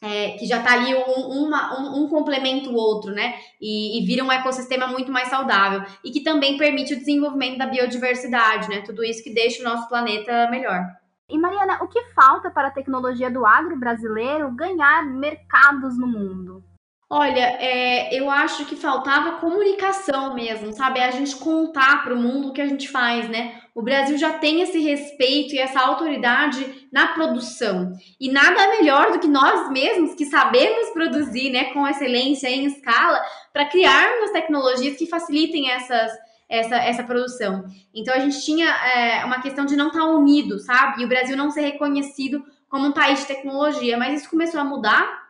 É, 0.03 0.33
que 0.33 0.45
já 0.45 0.59
está 0.59 0.75
ali 0.75 0.95
um, 0.95 1.45
uma, 1.45 1.81
um, 1.81 2.05
um, 2.05 2.71
o 2.71 2.75
outro, 2.75 3.13
né? 3.13 3.35
E, 3.59 3.99
e, 3.99 4.05
vira 4.05 4.23
um 4.23 4.31
ecossistema 4.31 4.87
muito 4.87 5.11
mais 5.11 5.29
saudável. 5.29 5.83
E 6.05 6.11
que 6.11 6.21
também 6.21 6.59
permite 6.59 6.93
o 6.93 6.99
desenvolvimento 6.99 7.57
da 7.57 7.67
biodiversidade, 7.67 8.69
né? 8.69 8.83
Tudo 8.83 9.03
isso 9.03 9.25
que 9.25 9.33
deixa 9.33 9.63
o 9.63 9.65
nosso 9.65 9.89
planeta 9.89 10.51
melhor. 10.51 10.85
E 11.29 11.37
Mariana, 11.37 11.83
o 11.83 11.89
que 11.89 12.01
falta 12.15 12.51
para 12.51 12.69
a 12.69 12.71
tecnologia 12.71 13.29
do 13.29 13.45
agro 13.45 13.77
brasileiro 13.77 14.51
ganhar 14.53 15.05
mercados 15.05 15.99
no 15.99 16.07
mundo? 16.07 16.63
Olha, 17.09 17.57
é, 17.61 18.13
eu 18.13 18.29
acho 18.29 18.65
que 18.67 18.75
faltava 18.75 19.39
comunicação 19.39 20.35
mesmo, 20.35 20.73
sabe? 20.73 21.01
A 21.01 21.13
gente 21.13 21.37
contar 21.37 22.03
para 22.03 22.13
o 22.13 22.21
mundo 22.21 22.49
o 22.49 22.53
que 22.53 22.61
a 22.61 22.67
gente 22.67 22.89
faz, 22.89 23.29
né? 23.29 23.61
O 23.73 23.83
Brasil 23.83 24.19
já 24.19 24.39
tem 24.39 24.61
esse 24.61 24.81
respeito 24.81 25.55
e 25.55 25.59
essa 25.59 25.81
autoridade 25.81 26.89
na 26.93 27.09
produção. 27.09 27.93
E 28.21 28.31
nada 28.31 28.71
melhor 28.71 29.13
do 29.13 29.21
que 29.21 29.29
nós 29.29 29.71
mesmos 29.71 30.15
que 30.15 30.27
sabemos 30.27 30.91
produzir, 30.91 31.51
né, 31.51 31.73
com 31.73 31.87
excelência 31.87 32.49
em 32.49 32.67
escala, 32.67 33.21
para 33.53 33.67
criarmos 33.67 34.25
as 34.25 34.33
tecnologias 34.33 34.97
que 34.97 35.07
facilitem 35.07 35.71
essas, 35.71 36.11
essa, 36.49 36.77
essa 36.77 37.03
produção. 37.03 37.65
Então 37.95 38.15
a 38.15 38.21
gente 38.21 38.45
tinha 38.45 38.69
é, 38.69 39.25
uma 39.25 39.41
questão 39.41 39.65
de 39.65 39.77
não 39.77 39.89
estar 39.89 40.01
tá 40.01 40.07
unido, 40.07 40.59
sabe? 40.59 41.03
E 41.03 41.05
o 41.05 41.09
Brasil 41.09 41.37
não 41.37 41.51
ser 41.51 41.63
reconhecido 41.63 42.45
como 42.69 42.87
um 42.87 42.93
país 42.93 43.21
de 43.21 43.27
tecnologia. 43.27 43.97
Mas 43.97 44.21
isso 44.21 44.31
começou 44.31 44.61
a 44.61 44.65
mudar 44.65 45.27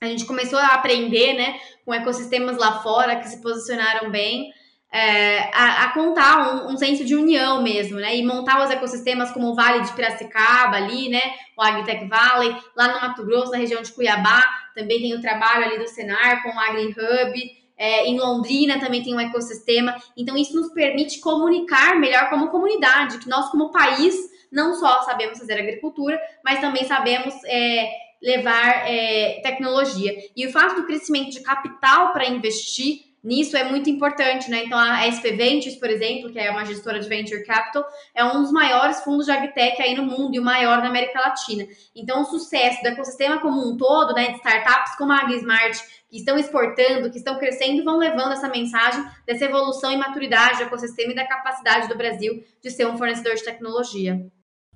a 0.00 0.06
gente 0.06 0.26
começou 0.26 0.58
a 0.58 0.74
aprender, 0.74 1.34
né, 1.34 1.58
com 1.84 1.94
ecossistemas 1.94 2.56
lá 2.56 2.82
fora 2.82 3.16
que 3.16 3.28
se 3.28 3.40
posicionaram 3.40 4.10
bem, 4.10 4.52
é, 4.92 5.50
a, 5.52 5.84
a, 5.84 5.92
contar 5.92 6.66
um, 6.66 6.72
um, 6.72 6.76
senso 6.76 7.04
de 7.04 7.14
união 7.14 7.62
mesmo, 7.62 7.98
né, 7.98 8.16
e 8.16 8.24
montar 8.24 8.62
os 8.64 8.70
ecossistemas 8.70 9.30
como 9.30 9.48
o 9.48 9.54
Vale 9.54 9.82
de 9.82 9.92
Piracicaba 9.92 10.76
ali, 10.76 11.08
né, 11.08 11.20
o 11.56 11.62
Agritech 11.62 12.06
Valley, 12.06 12.54
lá 12.76 12.88
no 12.88 13.00
Mato 13.00 13.24
Grosso, 13.24 13.52
na 13.52 13.58
região 13.58 13.82
de 13.82 13.92
Cuiabá, 13.92 14.44
também 14.74 15.00
tem 15.00 15.14
o 15.14 15.20
trabalho 15.20 15.64
ali 15.64 15.78
do 15.78 15.88
Senar 15.88 16.42
com 16.42 16.50
o 16.50 16.60
AgriHub, 16.60 17.65
é, 17.76 18.06
em 18.06 18.18
Londrina 18.18 18.80
também 18.80 19.02
tem 19.02 19.14
um 19.14 19.20
ecossistema, 19.20 19.94
então 20.16 20.36
isso 20.36 20.54
nos 20.54 20.72
permite 20.72 21.20
comunicar 21.20 21.98
melhor 21.98 22.30
como 22.30 22.48
comunidade, 22.48 23.18
que 23.18 23.28
nós 23.28 23.50
como 23.50 23.70
país 23.70 24.14
não 24.50 24.74
só 24.74 25.02
sabemos 25.02 25.38
fazer 25.38 25.54
agricultura, 25.54 26.18
mas 26.44 26.60
também 26.60 26.84
sabemos 26.84 27.34
é, 27.44 27.90
levar 28.22 28.90
é, 28.90 29.40
tecnologia. 29.42 30.14
E 30.34 30.46
o 30.46 30.52
fato 30.52 30.76
do 30.76 30.86
crescimento 30.86 31.30
de 31.30 31.40
capital 31.40 32.12
para 32.12 32.28
investir 32.28 33.05
nisso 33.26 33.56
é 33.56 33.64
muito 33.64 33.90
importante, 33.90 34.48
né? 34.48 34.62
Então 34.64 34.78
a 34.78 35.02
SP 35.10 35.34
Ventures, 35.34 35.74
por 35.74 35.90
exemplo, 35.90 36.30
que 36.30 36.38
é 36.38 36.48
uma 36.48 36.64
gestora 36.64 37.00
de 37.00 37.08
venture 37.08 37.44
capital, 37.44 37.84
é 38.14 38.24
um 38.24 38.40
dos 38.40 38.52
maiores 38.52 39.00
fundos 39.00 39.26
de 39.26 39.32
agtech 39.32 39.82
aí 39.82 39.96
no 39.96 40.04
mundo 40.04 40.36
e 40.36 40.38
o 40.38 40.44
maior 40.44 40.78
na 40.78 40.88
América 40.88 41.18
Latina. 41.18 41.66
Então 41.94 42.22
o 42.22 42.24
sucesso 42.24 42.80
do 42.82 42.88
ecossistema 42.88 43.40
como 43.40 43.68
um 43.68 43.76
todo, 43.76 44.14
né, 44.14 44.28
de 44.28 44.36
startups 44.36 44.94
como 44.96 45.12
a 45.12 45.18
AgriSmart, 45.18 45.76
que 46.08 46.18
estão 46.18 46.38
exportando, 46.38 47.10
que 47.10 47.18
estão 47.18 47.36
crescendo, 47.36 47.82
vão 47.82 47.98
levando 47.98 48.32
essa 48.32 48.48
mensagem 48.48 49.04
dessa 49.26 49.44
evolução 49.44 49.90
e 49.90 49.96
maturidade 49.96 50.58
do 50.58 50.64
ecossistema 50.64 51.10
e 51.10 51.16
da 51.16 51.26
capacidade 51.26 51.88
do 51.88 51.96
Brasil 51.96 52.44
de 52.62 52.70
ser 52.70 52.86
um 52.86 52.96
fornecedor 52.96 53.34
de 53.34 53.42
tecnologia. 53.42 54.24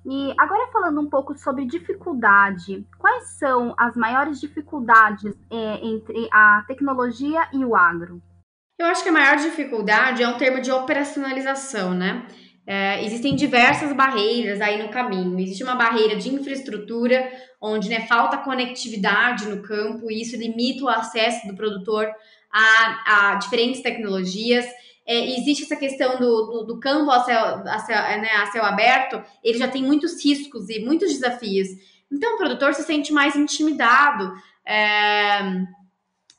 E 0.05 0.33
agora 0.37 0.71
falando 0.73 0.99
um 0.99 1.09
pouco 1.09 1.37
sobre 1.37 1.63
dificuldade, 1.63 2.85
quais 2.97 3.37
são 3.37 3.73
as 3.77 3.95
maiores 3.95 4.41
dificuldades 4.41 5.33
é, 5.49 5.85
entre 5.85 6.27
a 6.33 6.65
tecnologia 6.67 7.47
e 7.53 7.63
o 7.63 7.75
agro? 7.75 8.21
Eu 8.81 8.87
acho 8.87 9.03
que 9.03 9.09
a 9.09 9.11
maior 9.11 9.37
dificuldade 9.37 10.23
é 10.23 10.27
um 10.27 10.37
termo 10.37 10.59
de 10.59 10.71
operacionalização, 10.71 11.93
né? 11.93 12.25
É, 12.65 13.05
existem 13.05 13.35
diversas 13.35 13.93
barreiras 13.93 14.59
aí 14.59 14.81
no 14.81 14.89
caminho. 14.89 15.39
Existe 15.39 15.63
uma 15.63 15.75
barreira 15.75 16.15
de 16.15 16.29
infraestrutura, 16.29 17.31
onde 17.61 17.89
né, 17.89 18.07
falta 18.07 18.37
conectividade 18.37 19.47
no 19.47 19.61
campo, 19.61 20.09
e 20.09 20.23
isso 20.23 20.35
limita 20.35 20.83
o 20.83 20.89
acesso 20.89 21.47
do 21.47 21.55
produtor 21.55 22.09
a, 22.51 23.33
a 23.33 23.35
diferentes 23.35 23.83
tecnologias 23.83 24.65
é, 25.05 25.37
existe 25.37 25.63
essa 25.63 25.75
questão 25.75 26.17
do, 26.17 26.45
do, 26.45 26.63
do 26.65 26.79
campo 26.79 27.11
a 27.11 27.19
céu, 27.23 27.39
a, 27.39 27.79
céu, 27.79 27.97
né, 27.97 28.29
a 28.37 28.45
céu 28.47 28.63
aberto, 28.63 29.21
ele 29.43 29.59
já 29.59 29.67
tem 29.67 29.83
muitos 29.83 30.23
riscos 30.23 30.69
e 30.69 30.79
muitos 30.79 31.11
desafios. 31.11 31.67
Então, 32.11 32.33
o 32.33 32.37
produtor 32.37 32.73
se 32.73 32.83
sente 32.83 33.13
mais 33.13 33.35
intimidado 33.35 34.33
é, 34.65 35.39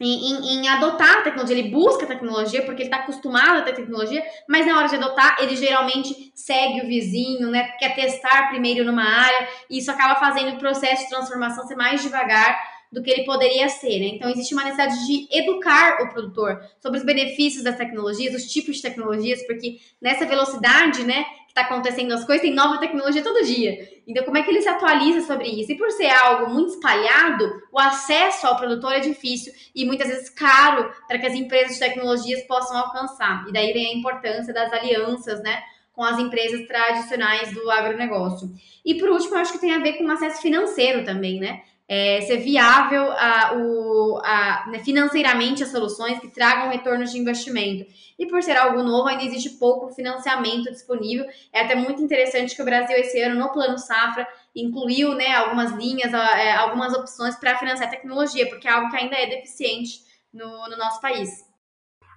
em, 0.02 0.32
em, 0.32 0.56
em, 0.56 0.68
adotar 0.68 1.18
a 1.18 1.23
tecnologia. 1.23 1.56
Ele 1.56 1.71
busca 1.71 2.04
a 2.04 2.09
tecnologia 2.09 2.62
porque 2.62 2.82
ele 2.82 2.88
está 2.88 2.99
acostumado 2.99 3.59
a 3.59 3.62
ter 3.62 3.75
tecnologia, 3.75 4.23
mas 4.49 4.66
na 4.66 4.76
hora 4.76 4.88
de 4.88 4.97
adotar, 4.97 5.37
ele 5.40 5.56
geralmente 5.56 6.32
segue 6.35 6.80
o 6.80 6.87
vizinho, 6.87 7.50
né? 7.50 7.64
Quer 7.78 7.94
testar 7.94 8.49
primeiro 8.49 8.85
numa 8.85 9.04
área, 9.04 9.49
e 9.71 9.78
isso 9.78 9.90
acaba 9.90 10.18
fazendo 10.18 10.56
o 10.56 10.59
processo 10.59 11.04
de 11.04 11.11
transformação 11.11 11.66
ser 11.66 11.76
mais 11.76 12.02
devagar 12.02 12.73
do 12.92 13.02
que 13.02 13.11
ele 13.11 13.25
poderia 13.25 13.68
ser. 13.71 13.99
Né? 13.99 14.06
Então, 14.14 14.30
existe 14.30 14.52
uma 14.52 14.64
necessidade 14.64 15.06
de 15.06 15.26
educar 15.32 16.02
o 16.02 16.11
produtor 16.11 16.62
sobre 16.78 16.99
os 16.99 17.04
benefícios 17.04 17.64
das 17.64 17.76
tecnologias, 17.76 18.35
os 18.35 18.52
tipos 18.52 18.76
de 18.76 18.82
tecnologias, 18.82 19.44
porque 19.47 19.78
nessa 20.00 20.26
velocidade, 20.26 21.02
né, 21.02 21.25
está 21.52 21.62
acontecendo 21.62 22.12
as 22.12 22.25
coisas, 22.25 22.42
tem 22.42 22.54
nova 22.54 22.78
tecnologia 22.78 23.23
todo 23.23 23.44
dia. 23.44 23.76
Então, 24.06 24.25
como 24.25 24.38
é 24.38 24.42
que 24.42 24.50
ele 24.50 24.62
se 24.62 24.68
atualiza 24.68 25.21
sobre 25.21 25.49
isso? 25.49 25.71
E 25.71 25.76
por 25.76 25.90
ser 25.90 26.09
algo 26.09 26.52
muito 26.52 26.71
espalhado, 26.71 27.62
o 27.71 27.78
acesso 27.78 28.47
ao 28.47 28.56
produtor 28.56 28.94
é 28.94 29.00
difícil 29.00 29.52
e 29.75 29.85
muitas 29.85 30.09
vezes 30.09 30.30
caro 30.30 30.90
para 31.06 31.18
que 31.18 31.26
as 31.26 31.35
empresas 31.35 31.75
de 31.75 31.78
tecnologias 31.78 32.42
possam 32.44 32.76
alcançar. 32.76 33.44
E 33.49 33.52
daí 33.52 33.73
vem 33.73 33.87
a 33.87 33.99
importância 33.99 34.52
das 34.52 34.73
alianças, 34.73 35.42
né? 35.42 35.62
com 35.92 36.02
as 36.02 36.18
empresas 36.18 36.66
tradicionais 36.66 37.52
do 37.52 37.71
agronegócio. 37.71 38.50
E 38.82 38.94
por 38.94 39.11
último, 39.11 39.37
acho 39.37 39.52
que 39.52 39.61
tem 39.61 39.75
a 39.75 39.78
ver 39.78 39.99
com 39.99 40.04
o 40.04 40.11
acesso 40.11 40.40
financeiro 40.40 41.04
também, 41.04 41.38
né? 41.38 41.62
É, 41.94 42.22
ser 42.22 42.38
viável 42.38 43.12
a, 43.12 43.52
o, 43.54 44.18
a, 44.25 44.64
né, 44.68 44.78
financeiramente 44.78 45.62
as 45.62 45.68
soluções 45.68 46.18
que 46.20 46.28
tragam 46.28 46.70
retornos 46.70 47.12
de 47.12 47.18
investimento. 47.18 47.84
E 48.18 48.26
por 48.26 48.42
ser 48.42 48.56
algo 48.56 48.82
novo, 48.82 49.08
ainda 49.08 49.22
existe 49.22 49.50
pouco 49.58 49.92
financiamento 49.92 50.70
disponível. 50.70 51.26
É 51.52 51.61
até 51.61 51.75
muito 51.75 52.00
interessante 52.00 52.56
que 52.56 52.62
o 52.62 52.64
Brasil, 52.64 52.96
esse 52.96 53.20
ano, 53.20 53.38
no 53.38 53.52
Plano 53.52 53.76
Safra, 53.76 54.26
incluiu 54.56 55.14
né, 55.14 55.34
algumas 55.34 55.72
linhas, 55.72 56.14
é, 56.14 56.54
algumas 56.54 56.94
opções 56.94 57.37
para 57.37 57.58
financiar 57.58 57.90
tecnologia, 57.90 58.49
porque 58.49 58.66
é 58.66 58.70
algo 58.70 58.88
que 58.88 58.96
ainda 58.96 59.14
é 59.14 59.26
deficiente 59.26 60.00
no, 60.32 60.70
no 60.70 60.78
nosso 60.78 60.99
país. 60.99 61.44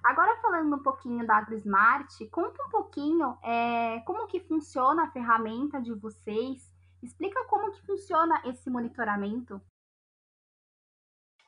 Agora 0.02 0.40
falando 0.40 0.74
um 0.74 0.82
pouquinho 0.82 1.26
da 1.26 1.36
AgroSmart, 1.36 2.08
conta 2.30 2.64
um 2.64 2.70
pouquinho 2.70 3.36
é, 3.44 4.00
como 4.06 4.26
que 4.26 4.40
funciona 4.40 5.02
a 5.02 5.10
ferramenta 5.10 5.82
de 5.82 5.92
vocês, 5.92 6.62
Explica 7.06 7.44
como 7.44 7.70
que 7.70 7.86
funciona 7.86 8.42
esse 8.46 8.68
monitoramento. 8.68 9.60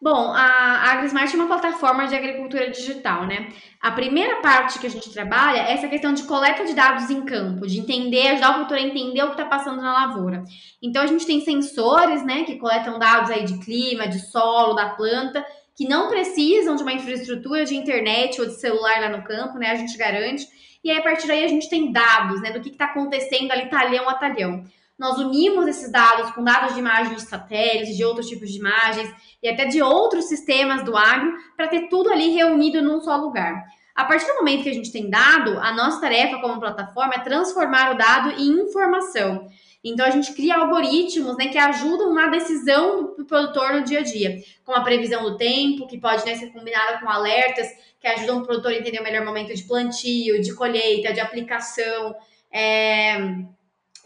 Bom, 0.01 0.33
a 0.33 0.93
AgriSmart 0.93 1.35
é 1.35 1.37
uma 1.37 1.49
plataforma 1.49 2.07
de 2.07 2.15
agricultura 2.15 2.71
digital, 2.71 3.27
né? 3.27 3.53
A 3.81 3.91
primeira 3.91 4.37
parte 4.37 4.79
que 4.79 4.87
a 4.87 4.91
gente 4.91 5.13
trabalha 5.13 5.59
é 5.59 5.73
essa 5.73 5.89
questão 5.89 6.15
de 6.15 6.23
coleta 6.23 6.65
de 6.65 6.75
dados 6.75 7.11
em 7.11 7.25
campo, 7.25 7.67
de 7.67 7.81
entender, 7.81 8.29
ajudar 8.29 8.51
o 8.51 8.55
produtor 8.55 8.79
a 8.79 8.83
entender 8.83 9.21
o 9.25 9.27
que 9.27 9.33
está 9.33 9.47
passando 9.47 9.83
na 9.83 10.07
lavoura. 10.07 10.45
Então, 10.81 11.03
a 11.03 11.07
gente 11.07 11.27
tem 11.27 11.41
sensores, 11.41 12.25
né, 12.25 12.45
que 12.45 12.59
coletam 12.59 12.97
dados 12.97 13.29
aí 13.29 13.45
de 13.45 13.59
clima, 13.59 14.07
de 14.07 14.21
solo, 14.21 14.75
da 14.75 14.91
planta, 14.91 15.45
que 15.75 15.89
não 15.89 16.09
precisam 16.09 16.77
de 16.77 16.85
uma 16.85 16.93
infraestrutura 16.93 17.65
de 17.65 17.75
internet 17.75 18.41
ou 18.41 18.47
de 18.47 18.55
celular 18.55 19.01
lá 19.01 19.09
no 19.09 19.25
campo, 19.25 19.59
né? 19.59 19.73
A 19.73 19.75
gente 19.75 19.99
garante. 19.99 20.47
E 20.85 20.93
aí, 20.93 20.99
a 20.99 21.03
partir 21.03 21.27
daí, 21.27 21.45
a 21.45 21.49
gente 21.49 21.69
tem 21.69 21.91
dados, 21.91 22.41
né, 22.41 22.53
do 22.53 22.61
que 22.61 22.69
está 22.69 22.85
acontecendo 22.85 23.51
ali 23.51 23.69
talhão 23.69 24.09
a 24.09 24.15
talhão 24.15 24.65
nós 24.99 25.17
unimos 25.19 25.69
esses 25.69 25.93
dados 25.93 26.33
com 26.33 26.43
dados 26.43 26.75
de 26.75 26.81
imagens 26.81 27.23
de 27.23 27.29
satélites, 27.29 27.97
de 27.97 28.05
outros 28.05 28.27
tipos 28.27 28.51
de 28.51 28.59
imagens 28.59 29.09
e 29.41 29.49
até 29.49 29.67
de 29.67 29.81
outros 29.81 30.25
sistemas 30.25 30.83
do 30.83 30.97
agro 30.97 31.35
para 31.57 31.69
ter 31.69 31.89
tudo 31.89 32.11
ali 32.11 32.31
reunido 32.31 32.83
num 32.83 33.01
só 33.01 33.17
lugar. 33.17 33.65
A 33.95 34.05
partir 34.05 34.27
do 34.27 34.35
momento 34.35 34.65
que 34.65 34.71
a 34.71 34.75
gente 34.75 34.93
tem 34.93 35.09
dado, 35.09 35.59
a 35.59 35.73
nossa 35.73 36.01
tarefa 36.01 36.41
como 36.41 36.61
plataforma 36.61 37.15
é 37.15 37.21
transformar 37.21 37.93
o 37.93 37.99
dado 37.99 38.31
em 38.31 38.63
informação. 38.63 39.49
Então 39.83 40.05
a 40.05 40.11
gente 40.11 40.33
cria 40.35 40.57
algoritmos 40.57 41.37
né, 41.37 41.47
que 41.47 41.59
ajudam 41.59 42.13
na 42.13 42.29
decisão 42.29 43.15
do 43.17 43.25
produtor 43.25 43.75
no 43.75 43.85
dia 43.85 44.01
a 44.01 44.03
dia, 44.03 44.37
com 44.65 44.73
a 44.73 44.83
previsão 44.83 45.23
do 45.23 45.37
tempo, 45.37 45.87
que 45.87 45.99
pode 45.99 46.25
né, 46.25 46.35
ser 46.35 46.49
combinada 46.49 46.99
com 46.99 47.09
alertas 47.09 47.69
que 48.01 48.07
ajudam 48.07 48.39
o 48.39 48.45
produtor 48.45 48.73
a 48.73 48.77
entender 48.77 49.01
o 49.01 49.05
melhor 49.05 49.25
momento 49.25 49.55
de 49.55 49.63
plantio, 49.65 50.41
de 50.41 50.55
colheita, 50.55 51.13
de 51.13 51.21
aplicação. 51.21 52.15
É 52.53 53.17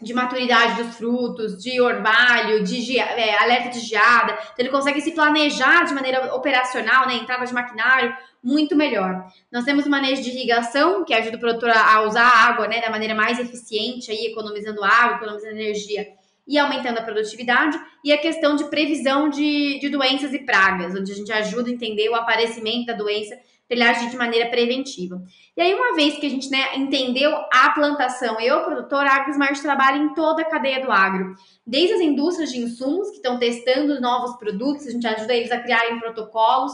de 0.03 0.13
maturidade 0.13 0.83
dos 0.83 0.95
frutos, 0.95 1.57
de 1.57 1.79
orvalho, 1.81 2.63
de 2.63 2.99
é, 2.99 3.41
alerta 3.41 3.69
de 3.69 3.79
geada. 3.79 4.33
Então, 4.33 4.55
ele 4.59 4.69
consegue 4.69 5.01
se 5.01 5.11
planejar 5.11 5.85
de 5.85 5.93
maneira 5.93 6.35
operacional, 6.35 7.07
né? 7.07 7.15
Entrada 7.15 7.45
de 7.45 7.53
maquinário, 7.53 8.15
muito 8.43 8.75
melhor. 8.75 9.25
Nós 9.51 9.63
temos 9.63 9.85
o 9.85 9.89
manejo 9.89 10.21
de 10.21 10.29
irrigação, 10.29 11.05
que 11.05 11.13
ajuda 11.13 11.37
o 11.37 11.39
produtor 11.39 11.69
a 11.69 12.01
usar 12.01 12.27
a 12.27 12.47
água 12.47 12.67
né, 12.67 12.81
da 12.81 12.89
maneira 12.89 13.15
mais 13.15 13.39
eficiente, 13.39 14.11
aí, 14.11 14.27
economizando 14.27 14.83
água, 14.83 15.15
economizando 15.15 15.53
energia 15.53 16.05
e 16.45 16.57
aumentando 16.57 16.99
a 16.99 17.03
produtividade. 17.03 17.79
E 18.03 18.11
a 18.11 18.17
questão 18.17 18.55
de 18.55 18.65
previsão 18.65 19.29
de, 19.29 19.79
de 19.79 19.89
doenças 19.89 20.33
e 20.33 20.39
pragas, 20.39 20.93
onde 20.93 21.11
a 21.11 21.15
gente 21.15 21.31
ajuda 21.31 21.69
a 21.69 21.73
entender 21.73 22.09
o 22.09 22.15
aparecimento 22.15 22.87
da 22.87 22.93
doença 22.93 23.35
para 23.67 23.75
ele 23.77 23.83
agir 23.83 24.09
de 24.09 24.17
maneira 24.17 24.49
preventiva. 24.49 25.21
E 25.55 25.61
aí, 25.61 25.73
uma 25.73 25.95
vez 25.95 26.17
que 26.17 26.25
a 26.25 26.29
gente 26.29 26.49
né, 26.49 26.75
entendeu 26.75 27.31
a 27.51 27.69
plantação 27.69 28.39
e 28.39 28.51
o 28.51 28.63
produtor, 28.63 29.05
a 29.05 29.15
AgroSmart 29.15 29.59
trabalha 29.61 29.97
em 29.97 30.13
toda 30.13 30.41
a 30.41 30.45
cadeia 30.45 30.83
do 30.83 30.91
agro. 30.91 31.35
Desde 31.65 31.95
as 31.95 32.01
indústrias 32.01 32.51
de 32.51 32.59
insumos, 32.59 33.09
que 33.09 33.15
estão 33.17 33.39
testando 33.39 34.01
novos 34.01 34.35
produtos, 34.37 34.87
a 34.87 34.91
gente 34.91 35.07
ajuda 35.07 35.33
eles 35.33 35.51
a 35.51 35.59
criarem 35.59 35.99
protocolos 35.99 36.73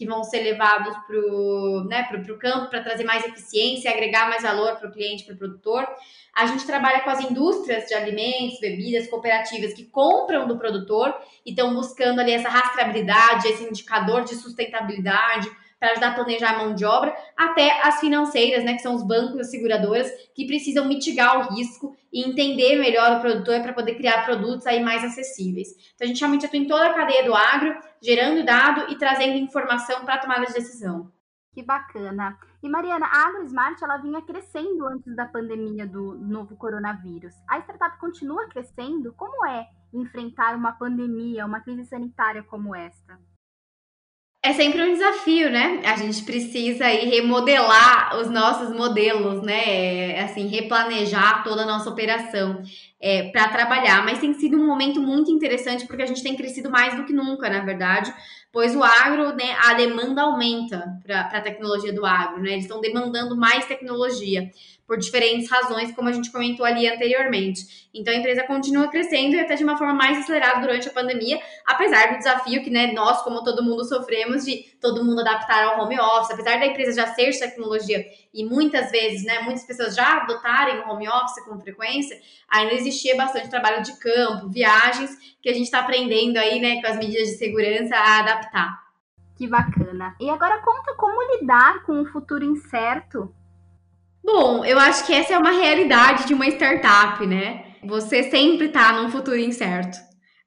que 0.00 0.06
vão 0.06 0.24
ser 0.24 0.40
levados 0.40 0.96
para 1.06 1.14
o 1.14 1.84
né, 1.84 2.04
pro, 2.04 2.22
pro 2.22 2.38
campo 2.38 2.70
para 2.70 2.82
trazer 2.82 3.04
mais 3.04 3.22
eficiência, 3.22 3.90
agregar 3.90 4.30
mais 4.30 4.42
valor 4.42 4.76
para 4.76 4.88
o 4.88 4.92
cliente, 4.92 5.24
para 5.24 5.34
o 5.34 5.36
produtor. 5.36 5.86
A 6.34 6.46
gente 6.46 6.64
trabalha 6.64 7.00
com 7.00 7.10
as 7.10 7.20
indústrias 7.20 7.84
de 7.84 7.92
alimentos, 7.92 8.58
bebidas, 8.60 9.10
cooperativas 9.10 9.74
que 9.74 9.84
compram 9.84 10.48
do 10.48 10.56
produtor 10.56 11.14
e 11.44 11.50
estão 11.50 11.74
buscando 11.74 12.18
ali 12.18 12.32
essa 12.32 12.48
rastreabilidade, 12.48 13.46
esse 13.46 13.62
indicador 13.62 14.24
de 14.24 14.36
sustentabilidade 14.36 15.50
para 15.80 15.92
ajudar 15.92 16.08
a 16.10 16.14
planejar 16.14 16.50
a 16.50 16.58
mão 16.58 16.74
de 16.74 16.84
obra, 16.84 17.16
até 17.34 17.80
as 17.82 17.98
financeiras, 17.98 18.62
né, 18.62 18.74
que 18.74 18.82
são 18.82 18.94
os 18.94 19.02
bancos, 19.02 19.40
as 19.40 19.50
seguradoras, 19.50 20.08
que 20.34 20.46
precisam 20.46 20.86
mitigar 20.86 21.38
o 21.38 21.54
risco 21.54 21.96
e 22.12 22.28
entender 22.28 22.76
melhor 22.76 23.16
o 23.16 23.20
produtor 23.20 23.62
para 23.62 23.72
poder 23.72 23.94
criar 23.94 24.26
produtos 24.26 24.66
aí 24.66 24.82
mais 24.82 25.02
acessíveis. 25.02 25.68
Então 25.94 26.04
a 26.04 26.06
gente 26.06 26.20
realmente 26.20 26.44
atua 26.44 26.58
em 26.58 26.68
toda 26.68 26.86
a 26.86 26.94
cadeia 26.94 27.24
do 27.24 27.34
agro, 27.34 27.74
gerando 28.02 28.44
dado 28.44 28.92
e 28.92 28.98
trazendo 28.98 29.38
informação 29.38 30.04
para 30.04 30.16
a 30.16 30.18
tomada 30.18 30.44
de 30.44 30.52
decisão. 30.52 31.10
Que 31.52 31.62
bacana. 31.64 32.38
E 32.62 32.68
Mariana, 32.68 33.06
a 33.06 33.26
AgroSmart 33.26 33.82
ela 33.82 33.96
vinha 33.96 34.22
crescendo 34.22 34.86
antes 34.86 35.16
da 35.16 35.26
pandemia 35.26 35.86
do 35.86 36.14
novo 36.18 36.56
coronavírus. 36.56 37.34
A 37.48 37.58
startup 37.58 37.98
continua 37.98 38.48
crescendo? 38.48 39.12
Como 39.14 39.46
é 39.46 39.66
enfrentar 39.92 40.54
uma 40.54 40.72
pandemia, 40.72 41.46
uma 41.46 41.60
crise 41.60 41.86
sanitária 41.86 42.42
como 42.42 42.74
esta? 42.74 43.18
É 44.42 44.54
sempre 44.54 44.82
um 44.82 44.94
desafio, 44.94 45.50
né? 45.50 45.82
A 45.84 45.96
gente 45.96 46.24
precisa 46.24 46.86
aí 46.86 47.10
remodelar 47.10 48.18
os 48.18 48.30
nossos 48.30 48.74
modelos, 48.74 49.42
né? 49.42 50.18
Assim, 50.22 50.46
replanejar 50.46 51.44
toda 51.44 51.62
a 51.62 51.66
nossa 51.66 51.90
operação 51.90 52.62
é, 52.98 53.30
para 53.30 53.48
trabalhar. 53.48 54.02
Mas 54.02 54.18
tem 54.18 54.32
sido 54.32 54.56
um 54.56 54.66
momento 54.66 54.98
muito 54.98 55.30
interessante 55.30 55.86
porque 55.86 56.02
a 56.02 56.06
gente 56.06 56.22
tem 56.22 56.34
crescido 56.34 56.70
mais 56.70 56.96
do 56.96 57.04
que 57.04 57.12
nunca, 57.12 57.50
na 57.50 57.60
verdade, 57.60 58.10
pois 58.50 58.74
o 58.74 58.82
agro, 58.82 59.36
né, 59.36 59.54
a 59.58 59.74
demanda 59.74 60.22
aumenta 60.22 60.98
para 61.04 61.20
a 61.20 61.40
tecnologia 61.42 61.92
do 61.92 62.06
agro, 62.06 62.40
né? 62.40 62.52
Eles 62.52 62.64
estão 62.64 62.80
demandando 62.80 63.36
mais 63.36 63.66
tecnologia 63.66 64.50
por 64.90 64.98
diferentes 64.98 65.48
razões, 65.48 65.94
como 65.94 66.08
a 66.08 66.12
gente 66.12 66.32
comentou 66.32 66.66
ali 66.66 66.88
anteriormente. 66.88 67.88
Então 67.94 68.12
a 68.12 68.16
empresa 68.16 68.42
continua 68.42 68.88
crescendo 68.88 69.36
e 69.36 69.40
até 69.40 69.54
de 69.54 69.62
uma 69.62 69.78
forma 69.78 69.94
mais 69.94 70.18
acelerada 70.18 70.60
durante 70.60 70.88
a 70.88 70.92
pandemia, 70.92 71.40
apesar 71.64 72.10
do 72.10 72.18
desafio 72.18 72.60
que 72.64 72.70
né, 72.70 72.90
nós, 72.90 73.22
como 73.22 73.44
todo 73.44 73.62
mundo, 73.62 73.84
sofremos 73.84 74.44
de 74.44 74.64
todo 74.80 75.04
mundo 75.04 75.20
adaptar 75.20 75.62
ao 75.62 75.80
home 75.80 75.96
office, 75.96 76.32
apesar 76.32 76.58
da 76.58 76.66
empresa 76.66 77.00
já 77.00 77.06
ser 77.14 77.30
de 77.30 77.38
tecnologia 77.38 78.04
e 78.34 78.44
muitas 78.44 78.90
vezes, 78.90 79.24
né, 79.24 79.38
muitas 79.42 79.62
pessoas 79.62 79.94
já 79.94 80.22
adotarem 80.22 80.80
o 80.80 80.90
home 80.90 81.08
office 81.08 81.44
com 81.44 81.60
frequência, 81.60 82.20
ainda 82.48 82.74
existia 82.74 83.16
bastante 83.16 83.48
trabalho 83.48 83.84
de 83.84 83.96
campo, 83.96 84.48
viagens, 84.48 85.16
que 85.40 85.48
a 85.48 85.52
gente 85.52 85.66
está 85.66 85.78
aprendendo 85.78 86.36
aí, 86.36 86.58
né, 86.58 86.80
com 86.80 86.88
as 86.88 86.96
medidas 86.96 87.28
de 87.28 87.36
segurança 87.36 87.94
a 87.94 88.18
adaptar. 88.18 88.76
Que 89.36 89.46
bacana. 89.46 90.16
E 90.20 90.28
agora 90.28 90.58
conta 90.58 90.96
como 90.96 91.38
lidar 91.38 91.84
com 91.84 92.02
o 92.02 92.06
futuro 92.06 92.44
incerto 92.44 93.32
Bom, 94.22 94.64
eu 94.64 94.78
acho 94.78 95.06
que 95.06 95.12
essa 95.12 95.34
é 95.34 95.38
uma 95.38 95.50
realidade 95.50 96.26
de 96.26 96.34
uma 96.34 96.46
startup, 96.46 97.26
né? 97.26 97.64
Você 97.82 98.24
sempre 98.24 98.68
tá 98.68 98.92
num 98.92 99.10
futuro 99.10 99.38
incerto. 99.38 99.98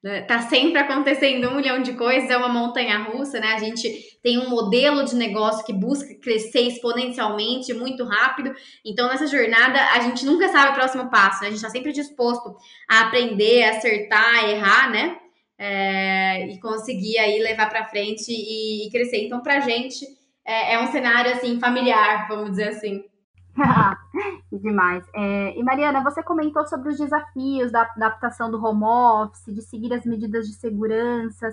Né? 0.04 0.22
Tá 0.22 0.42
sempre 0.42 0.80
acontecendo 0.80 1.50
um 1.50 1.56
milhão 1.56 1.82
de 1.82 1.94
coisas, 1.94 2.30
é 2.30 2.36
uma 2.36 2.50
montanha 2.50 2.98
russa, 3.00 3.40
né? 3.40 3.54
A 3.54 3.58
gente 3.58 3.90
tem 4.22 4.38
um 4.38 4.50
modelo 4.50 5.06
de 5.06 5.16
negócio 5.16 5.66
que 5.66 5.72
busca 5.72 6.14
crescer 6.22 6.68
exponencialmente, 6.68 7.74
muito 7.74 8.04
rápido. 8.04 8.54
Então, 8.86 9.08
nessa 9.08 9.28
jornada, 9.28 9.80
a 9.94 10.02
gente 10.02 10.26
nunca 10.26 10.50
sabe 10.50 10.72
o 10.72 10.76
próximo 10.76 11.10
passo, 11.10 11.42
né? 11.42 11.48
A 11.48 11.52
gente 11.52 11.60
está 11.60 11.70
sempre 11.70 11.94
disposto 11.94 12.54
a 12.90 13.08
aprender, 13.08 13.64
acertar, 13.64 14.50
errar, 14.50 14.92
né? 14.92 15.18
É, 15.58 16.48
e 16.48 16.60
conseguir 16.60 17.18
aí 17.18 17.40
levar 17.40 17.70
para 17.70 17.86
frente 17.86 18.30
e, 18.30 18.88
e, 18.88 18.92
crescer. 18.92 19.24
Então, 19.24 19.42
para 19.42 19.58
a 19.58 19.60
gente, 19.62 20.06
é, 20.46 20.74
é 20.74 20.80
um 20.80 20.92
cenário, 20.92 21.32
assim, 21.32 21.60
familiar, 21.62 22.28
vamos 22.28 22.52
dizer 22.52 22.70
assim. 22.70 23.06
Demais. 24.52 25.06
É, 25.14 25.58
e 25.58 25.64
Mariana, 25.64 26.04
você 26.04 26.24
comentou 26.24 26.66
sobre 26.66 26.90
os 26.90 26.98
desafios 26.98 27.72
da 27.72 27.84
adaptação 27.84 28.50
do 28.50 28.64
home 28.64 28.84
office, 28.84 29.54
de 29.54 29.62
seguir 29.62 29.94
as 29.94 30.06
medidas 30.06 30.48
de 30.48 30.54
segurança. 30.54 31.50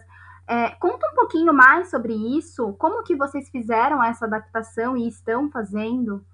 É, 0.49 0.71
conta 0.81 1.07
um 1.13 1.15
pouquinho 1.15 1.53
mais 1.53 1.91
sobre 1.91 2.13
isso. 2.13 2.75
Como 2.79 3.05
que 3.05 3.15
vocês 3.15 3.49
fizeram 3.51 4.03
essa 4.03 4.25
adaptação 4.25 4.97
e 4.97 5.07
estão 5.07 5.51
fazendo? 5.51 6.25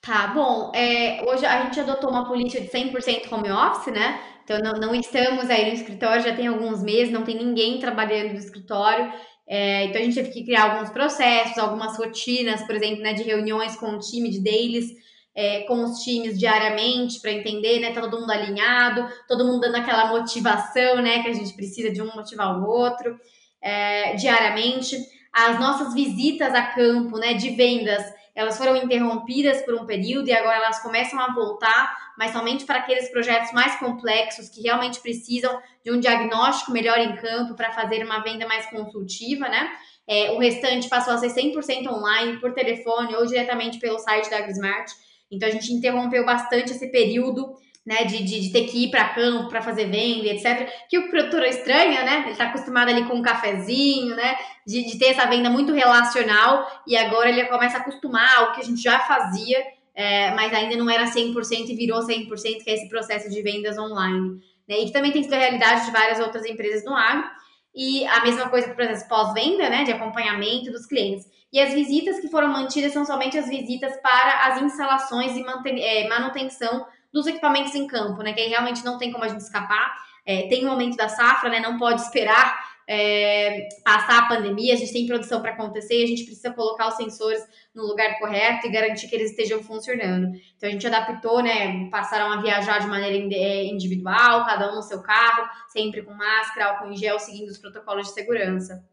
Tá, 0.00 0.28
bom. 0.28 0.70
É, 0.74 1.24
hoje 1.28 1.44
a 1.44 1.64
gente 1.64 1.80
adotou 1.80 2.10
uma 2.10 2.26
política 2.26 2.62
de 2.62 2.68
100% 2.68 3.32
home 3.32 3.50
office, 3.50 3.92
né? 3.92 4.20
Então 4.44 4.60
não, 4.60 4.74
não, 4.74 4.94
estamos 4.94 5.50
aí 5.50 5.66
no 5.66 5.74
escritório, 5.74 6.22
já 6.22 6.36
tem 6.36 6.46
alguns 6.46 6.80
meses, 6.80 7.12
não 7.12 7.24
tem 7.24 7.36
ninguém 7.36 7.80
trabalhando 7.80 8.32
no 8.32 8.38
escritório. 8.38 9.12
É, 9.48 9.84
então 9.84 10.00
a 10.00 10.04
gente 10.04 10.14
teve 10.14 10.30
que 10.30 10.44
criar 10.44 10.72
alguns 10.72 10.90
processos, 10.90 11.58
algumas 11.58 11.96
rotinas, 11.96 12.62
por 12.62 12.74
exemplo, 12.74 13.02
né, 13.02 13.12
de 13.12 13.22
reuniões 13.22 13.76
com 13.76 13.90
o 13.90 13.98
time 13.98 14.28
de 14.28 14.40
dailies 14.40 14.90
é, 15.36 15.60
com 15.64 15.84
os 15.84 15.98
times 16.02 16.38
diariamente 16.38 17.20
para 17.20 17.30
entender, 17.30 17.78
né? 17.78 17.92
Todo 17.92 18.18
mundo 18.18 18.30
alinhado, 18.30 19.06
todo 19.28 19.44
mundo 19.44 19.60
dando 19.60 19.76
aquela 19.76 20.06
motivação, 20.06 21.02
né? 21.02 21.22
Que 21.22 21.28
a 21.28 21.34
gente 21.34 21.52
precisa 21.54 21.92
de 21.92 22.00
um 22.00 22.10
motivar 22.14 22.58
o 22.58 22.66
outro 22.66 23.14
é, 23.60 24.14
diariamente. 24.14 24.96
As 25.30 25.60
nossas 25.60 25.92
visitas 25.92 26.54
a 26.54 26.62
campo, 26.62 27.18
né? 27.18 27.34
De 27.34 27.50
vendas, 27.50 28.02
elas 28.36 28.58
foram 28.58 28.76
interrompidas 28.76 29.62
por 29.62 29.74
um 29.74 29.86
período 29.86 30.28
e 30.28 30.32
agora 30.32 30.58
elas 30.58 30.82
começam 30.82 31.18
a 31.18 31.32
voltar, 31.32 32.12
mas 32.18 32.32
somente 32.32 32.66
para 32.66 32.80
aqueles 32.80 33.08
projetos 33.10 33.50
mais 33.52 33.76
complexos 33.76 34.50
que 34.50 34.60
realmente 34.60 35.00
precisam 35.00 35.58
de 35.82 35.90
um 35.90 35.98
diagnóstico 35.98 36.70
melhor 36.70 36.98
em 36.98 37.16
campo 37.16 37.54
para 37.54 37.72
fazer 37.72 38.04
uma 38.04 38.22
venda 38.22 38.46
mais 38.46 38.66
consultiva, 38.66 39.48
né? 39.48 39.72
É, 40.06 40.30
o 40.32 40.38
restante 40.38 40.86
passou 40.86 41.14
a 41.14 41.18
ser 41.18 41.28
100% 41.28 41.88
online, 41.88 42.38
por 42.38 42.52
telefone 42.52 43.16
ou 43.16 43.24
diretamente 43.24 43.78
pelo 43.78 43.98
site 43.98 44.28
da 44.28 44.36
AgriSmart. 44.36 44.92
Então 45.30 45.48
a 45.48 45.52
gente 45.52 45.72
interrompeu 45.72 46.24
bastante 46.24 46.72
esse 46.72 46.92
período 46.92 47.56
né, 47.86 48.04
de, 48.04 48.24
de, 48.24 48.40
de, 48.40 48.52
ter 48.52 48.64
que 48.64 48.84
ir 48.84 48.90
para 48.90 49.10
campo 49.10 49.48
para 49.48 49.62
fazer 49.62 49.84
venda, 49.84 50.26
etc. 50.26 50.68
Que 50.90 50.98
o 50.98 51.08
produtor 51.08 51.44
estranha, 51.44 52.02
né? 52.02 52.22
Ele 52.22 52.32
está 52.32 52.46
acostumado 52.46 52.88
ali 52.88 53.04
com 53.04 53.14
um 53.14 53.22
cafezinho, 53.22 54.16
né? 54.16 54.36
De, 54.66 54.84
de, 54.84 54.98
ter 54.98 55.10
essa 55.10 55.24
venda 55.26 55.48
muito 55.48 55.72
relacional 55.72 56.66
e 56.84 56.96
agora 56.96 57.28
ele 57.28 57.44
começa 57.44 57.78
a 57.78 57.80
acostumar 57.80 58.38
ao 58.38 58.52
que 58.52 58.60
a 58.60 58.64
gente 58.64 58.82
já 58.82 58.98
fazia, 58.98 59.64
é, 59.94 60.32
mas 60.32 60.52
ainda 60.52 60.74
não 60.76 60.90
era 60.90 61.04
100% 61.04 61.68
e 61.68 61.76
virou 61.76 62.00
100%, 62.00 62.64
que 62.64 62.70
é 62.70 62.74
esse 62.74 62.88
processo 62.88 63.30
de 63.30 63.40
vendas 63.40 63.78
online. 63.78 64.40
Né? 64.68 64.80
E 64.80 64.86
que 64.86 64.92
também 64.92 65.12
tem 65.12 65.22
sido 65.22 65.34
a 65.34 65.38
realidade 65.38 65.86
de 65.86 65.92
várias 65.92 66.18
outras 66.18 66.44
empresas 66.44 66.84
no 66.84 66.92
agro. 66.92 67.30
E 67.72 68.04
a 68.06 68.24
mesma 68.24 68.48
coisa 68.48 68.66
para 68.66 68.72
o 68.72 68.76
processo 68.76 69.06
pós-venda, 69.06 69.68
né? 69.70 69.84
De 69.84 69.92
acompanhamento 69.92 70.72
dos 70.72 70.86
clientes. 70.86 71.26
E 71.52 71.60
as 71.60 71.72
visitas 71.72 72.18
que 72.18 72.28
foram 72.28 72.48
mantidas 72.48 72.92
são 72.92 73.04
somente 73.04 73.38
as 73.38 73.48
visitas 73.48 73.96
para 74.00 74.46
as 74.46 74.62
instalações 74.62 75.36
e 75.36 75.44
é, 75.80 76.08
manutenção 76.08 76.84
dos 77.16 77.26
equipamentos 77.26 77.74
em 77.74 77.86
campo, 77.86 78.22
né? 78.22 78.34
Que 78.34 78.42
aí 78.42 78.48
realmente 78.48 78.84
não 78.84 78.98
tem 78.98 79.10
como 79.10 79.24
a 79.24 79.28
gente 79.28 79.40
escapar. 79.40 79.96
É, 80.26 80.48
tem 80.48 80.64
o 80.64 80.68
um 80.68 80.70
momento 80.72 80.98
da 80.98 81.08
safra, 81.08 81.48
né? 81.48 81.60
Não 81.60 81.78
pode 81.78 82.02
esperar 82.02 82.62
é, 82.86 83.68
passar 83.82 84.18
a 84.18 84.28
pandemia, 84.28 84.74
a 84.74 84.76
gente 84.76 84.92
tem 84.92 85.06
produção 85.06 85.40
para 85.40 85.52
acontecer, 85.52 86.04
a 86.04 86.06
gente 86.06 86.24
precisa 86.24 86.52
colocar 86.52 86.88
os 86.88 86.96
sensores 86.96 87.42
no 87.74 87.84
lugar 87.84 88.18
correto 88.18 88.66
e 88.66 88.70
garantir 88.70 89.08
que 89.08 89.14
eles 89.14 89.30
estejam 89.30 89.62
funcionando. 89.62 90.30
Então 90.56 90.68
a 90.68 90.72
gente 90.72 90.86
adaptou, 90.86 91.42
né? 91.42 91.88
Passaram 91.90 92.30
a 92.30 92.42
viajar 92.42 92.80
de 92.80 92.86
maneira 92.86 93.16
é, 93.34 93.64
individual, 93.64 94.44
cada 94.44 94.70
um 94.70 94.76
no 94.76 94.82
seu 94.82 95.00
carro, 95.00 95.48
sempre 95.68 96.02
com 96.02 96.12
máscara, 96.12 96.72
álcool 96.72 96.92
em 96.92 96.96
gel, 96.96 97.18
seguindo 97.18 97.48
os 97.48 97.56
protocolos 97.56 98.08
de 98.08 98.12
segurança. 98.12 98.84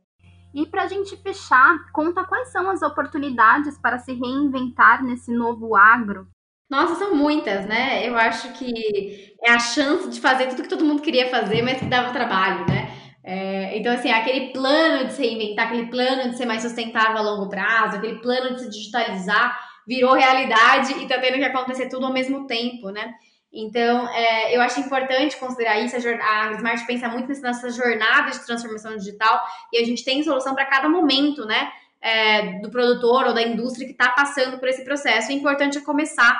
E 0.53 0.65
para 0.65 0.83
a 0.83 0.87
gente 0.87 1.17
fechar, 1.17 1.91
conta 1.91 2.23
quais 2.23 2.53
são 2.53 2.69
as 2.69 2.81
oportunidades 2.81 3.77
para 3.79 3.99
se 3.99 4.13
reinventar 4.13 5.03
nesse 5.03 5.33
novo 5.33 5.75
agro? 5.75 6.25
Nossa, 6.73 6.95
são 6.95 7.13
muitas, 7.13 7.67
né? 7.67 8.01
Eu 8.03 8.17
acho 8.17 8.51
que 8.53 9.35
é 9.43 9.51
a 9.51 9.59
chance 9.59 10.09
de 10.09 10.19
fazer 10.19 10.47
tudo 10.47 10.63
que 10.63 10.67
todo 10.67 10.83
mundo 10.83 11.03
queria 11.03 11.29
fazer, 11.29 11.61
mas 11.61 11.77
que 11.77 11.85
dava 11.85 12.11
trabalho, 12.11 12.65
né? 12.67 12.91
É, 13.23 13.77
então, 13.77 13.93
assim, 13.93 14.09
aquele 14.09 14.51
plano 14.51 15.05
de 15.05 15.13
se 15.13 15.21
reinventar, 15.21 15.67
aquele 15.67 15.85
plano 15.85 16.31
de 16.31 16.35
ser 16.35 16.47
mais 16.47 16.63
sustentável 16.63 17.19
a 17.19 17.21
longo 17.21 17.47
prazo, 17.47 17.97
aquele 17.97 18.17
plano 18.21 18.55
de 18.55 18.61
se 18.61 18.69
digitalizar, 18.71 19.55
virou 19.87 20.15
realidade 20.15 20.93
e 20.93 21.07
tá 21.07 21.19
tendo 21.19 21.35
que 21.35 21.43
acontecer 21.43 21.89
tudo 21.89 22.07
ao 22.07 22.11
mesmo 22.11 22.47
tempo, 22.47 22.89
né? 22.89 23.13
Então, 23.53 24.09
é, 24.09 24.57
eu 24.57 24.59
acho 24.59 24.79
importante 24.79 25.37
considerar 25.37 25.79
isso. 25.79 25.95
A, 25.95 26.47
a 26.47 26.53
Smart 26.53 26.87
pensa 26.87 27.07
muito 27.07 27.27
nessa 27.39 27.69
jornada 27.69 28.31
de 28.31 28.43
transformação 28.43 28.97
digital 28.97 29.39
e 29.71 29.77
a 29.77 29.85
gente 29.85 30.03
tem 30.03 30.23
solução 30.23 30.55
para 30.55 30.65
cada 30.65 30.89
momento, 30.89 31.45
né? 31.45 31.69
É, 32.01 32.59
do 32.61 32.71
produtor 32.71 33.27
ou 33.27 33.33
da 33.33 33.43
indústria 33.43 33.85
que 33.85 33.93
está 33.93 34.09
passando 34.09 34.57
por 34.57 34.67
esse 34.67 34.83
processo. 34.83 35.29
O 35.29 35.33
importante 35.33 35.77
é 35.77 35.81
começar 35.81 36.35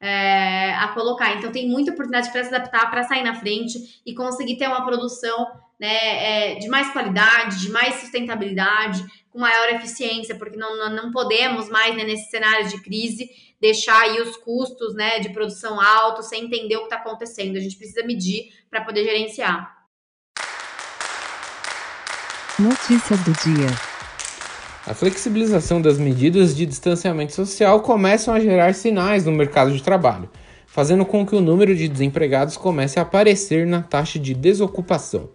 é, 0.00 0.74
a 0.74 0.88
colocar. 0.88 1.36
Então, 1.36 1.50
tem 1.50 1.68
muita 1.68 1.92
oportunidade 1.92 2.30
para 2.30 2.44
se 2.44 2.54
adaptar, 2.54 2.90
para 2.90 3.02
sair 3.04 3.22
na 3.22 3.34
frente 3.34 4.00
e 4.04 4.14
conseguir 4.14 4.56
ter 4.56 4.68
uma 4.68 4.84
produção 4.84 5.46
né, 5.78 6.52
é, 6.52 6.54
de 6.56 6.68
mais 6.68 6.90
qualidade, 6.90 7.60
de 7.60 7.70
mais 7.70 7.96
sustentabilidade, 7.96 9.04
com 9.30 9.38
maior 9.38 9.68
eficiência, 9.74 10.34
porque 10.34 10.56
não, 10.56 10.90
não 10.90 11.10
podemos 11.10 11.68
mais, 11.68 11.94
né, 11.94 12.04
nesse 12.04 12.30
cenário 12.30 12.68
de 12.68 12.82
crise, 12.82 13.28
deixar 13.60 14.00
aí 14.02 14.20
os 14.20 14.36
custos 14.36 14.94
né, 14.94 15.18
de 15.18 15.30
produção 15.30 15.80
altos 15.80 16.26
sem 16.26 16.44
entender 16.44 16.76
o 16.76 16.80
que 16.80 16.86
está 16.86 16.96
acontecendo. 16.96 17.56
A 17.56 17.60
gente 17.60 17.76
precisa 17.76 18.04
medir 18.04 18.52
para 18.70 18.82
poder 18.84 19.04
gerenciar. 19.04 19.76
Notícias 22.58 23.20
do 23.20 23.32
dia. 23.32 23.95
A 24.86 24.94
flexibilização 24.94 25.82
das 25.82 25.98
medidas 25.98 26.54
de 26.54 26.64
distanciamento 26.64 27.34
social 27.34 27.80
começam 27.80 28.32
a 28.32 28.38
gerar 28.38 28.72
sinais 28.72 29.24
no 29.24 29.32
mercado 29.32 29.72
de 29.72 29.82
trabalho, 29.82 30.30
fazendo 30.64 31.04
com 31.04 31.26
que 31.26 31.34
o 31.34 31.40
número 31.40 31.74
de 31.74 31.88
desempregados 31.88 32.56
comece 32.56 32.96
a 32.96 33.02
aparecer 33.02 33.66
na 33.66 33.82
taxa 33.82 34.16
de 34.16 34.32
desocupação. 34.32 35.28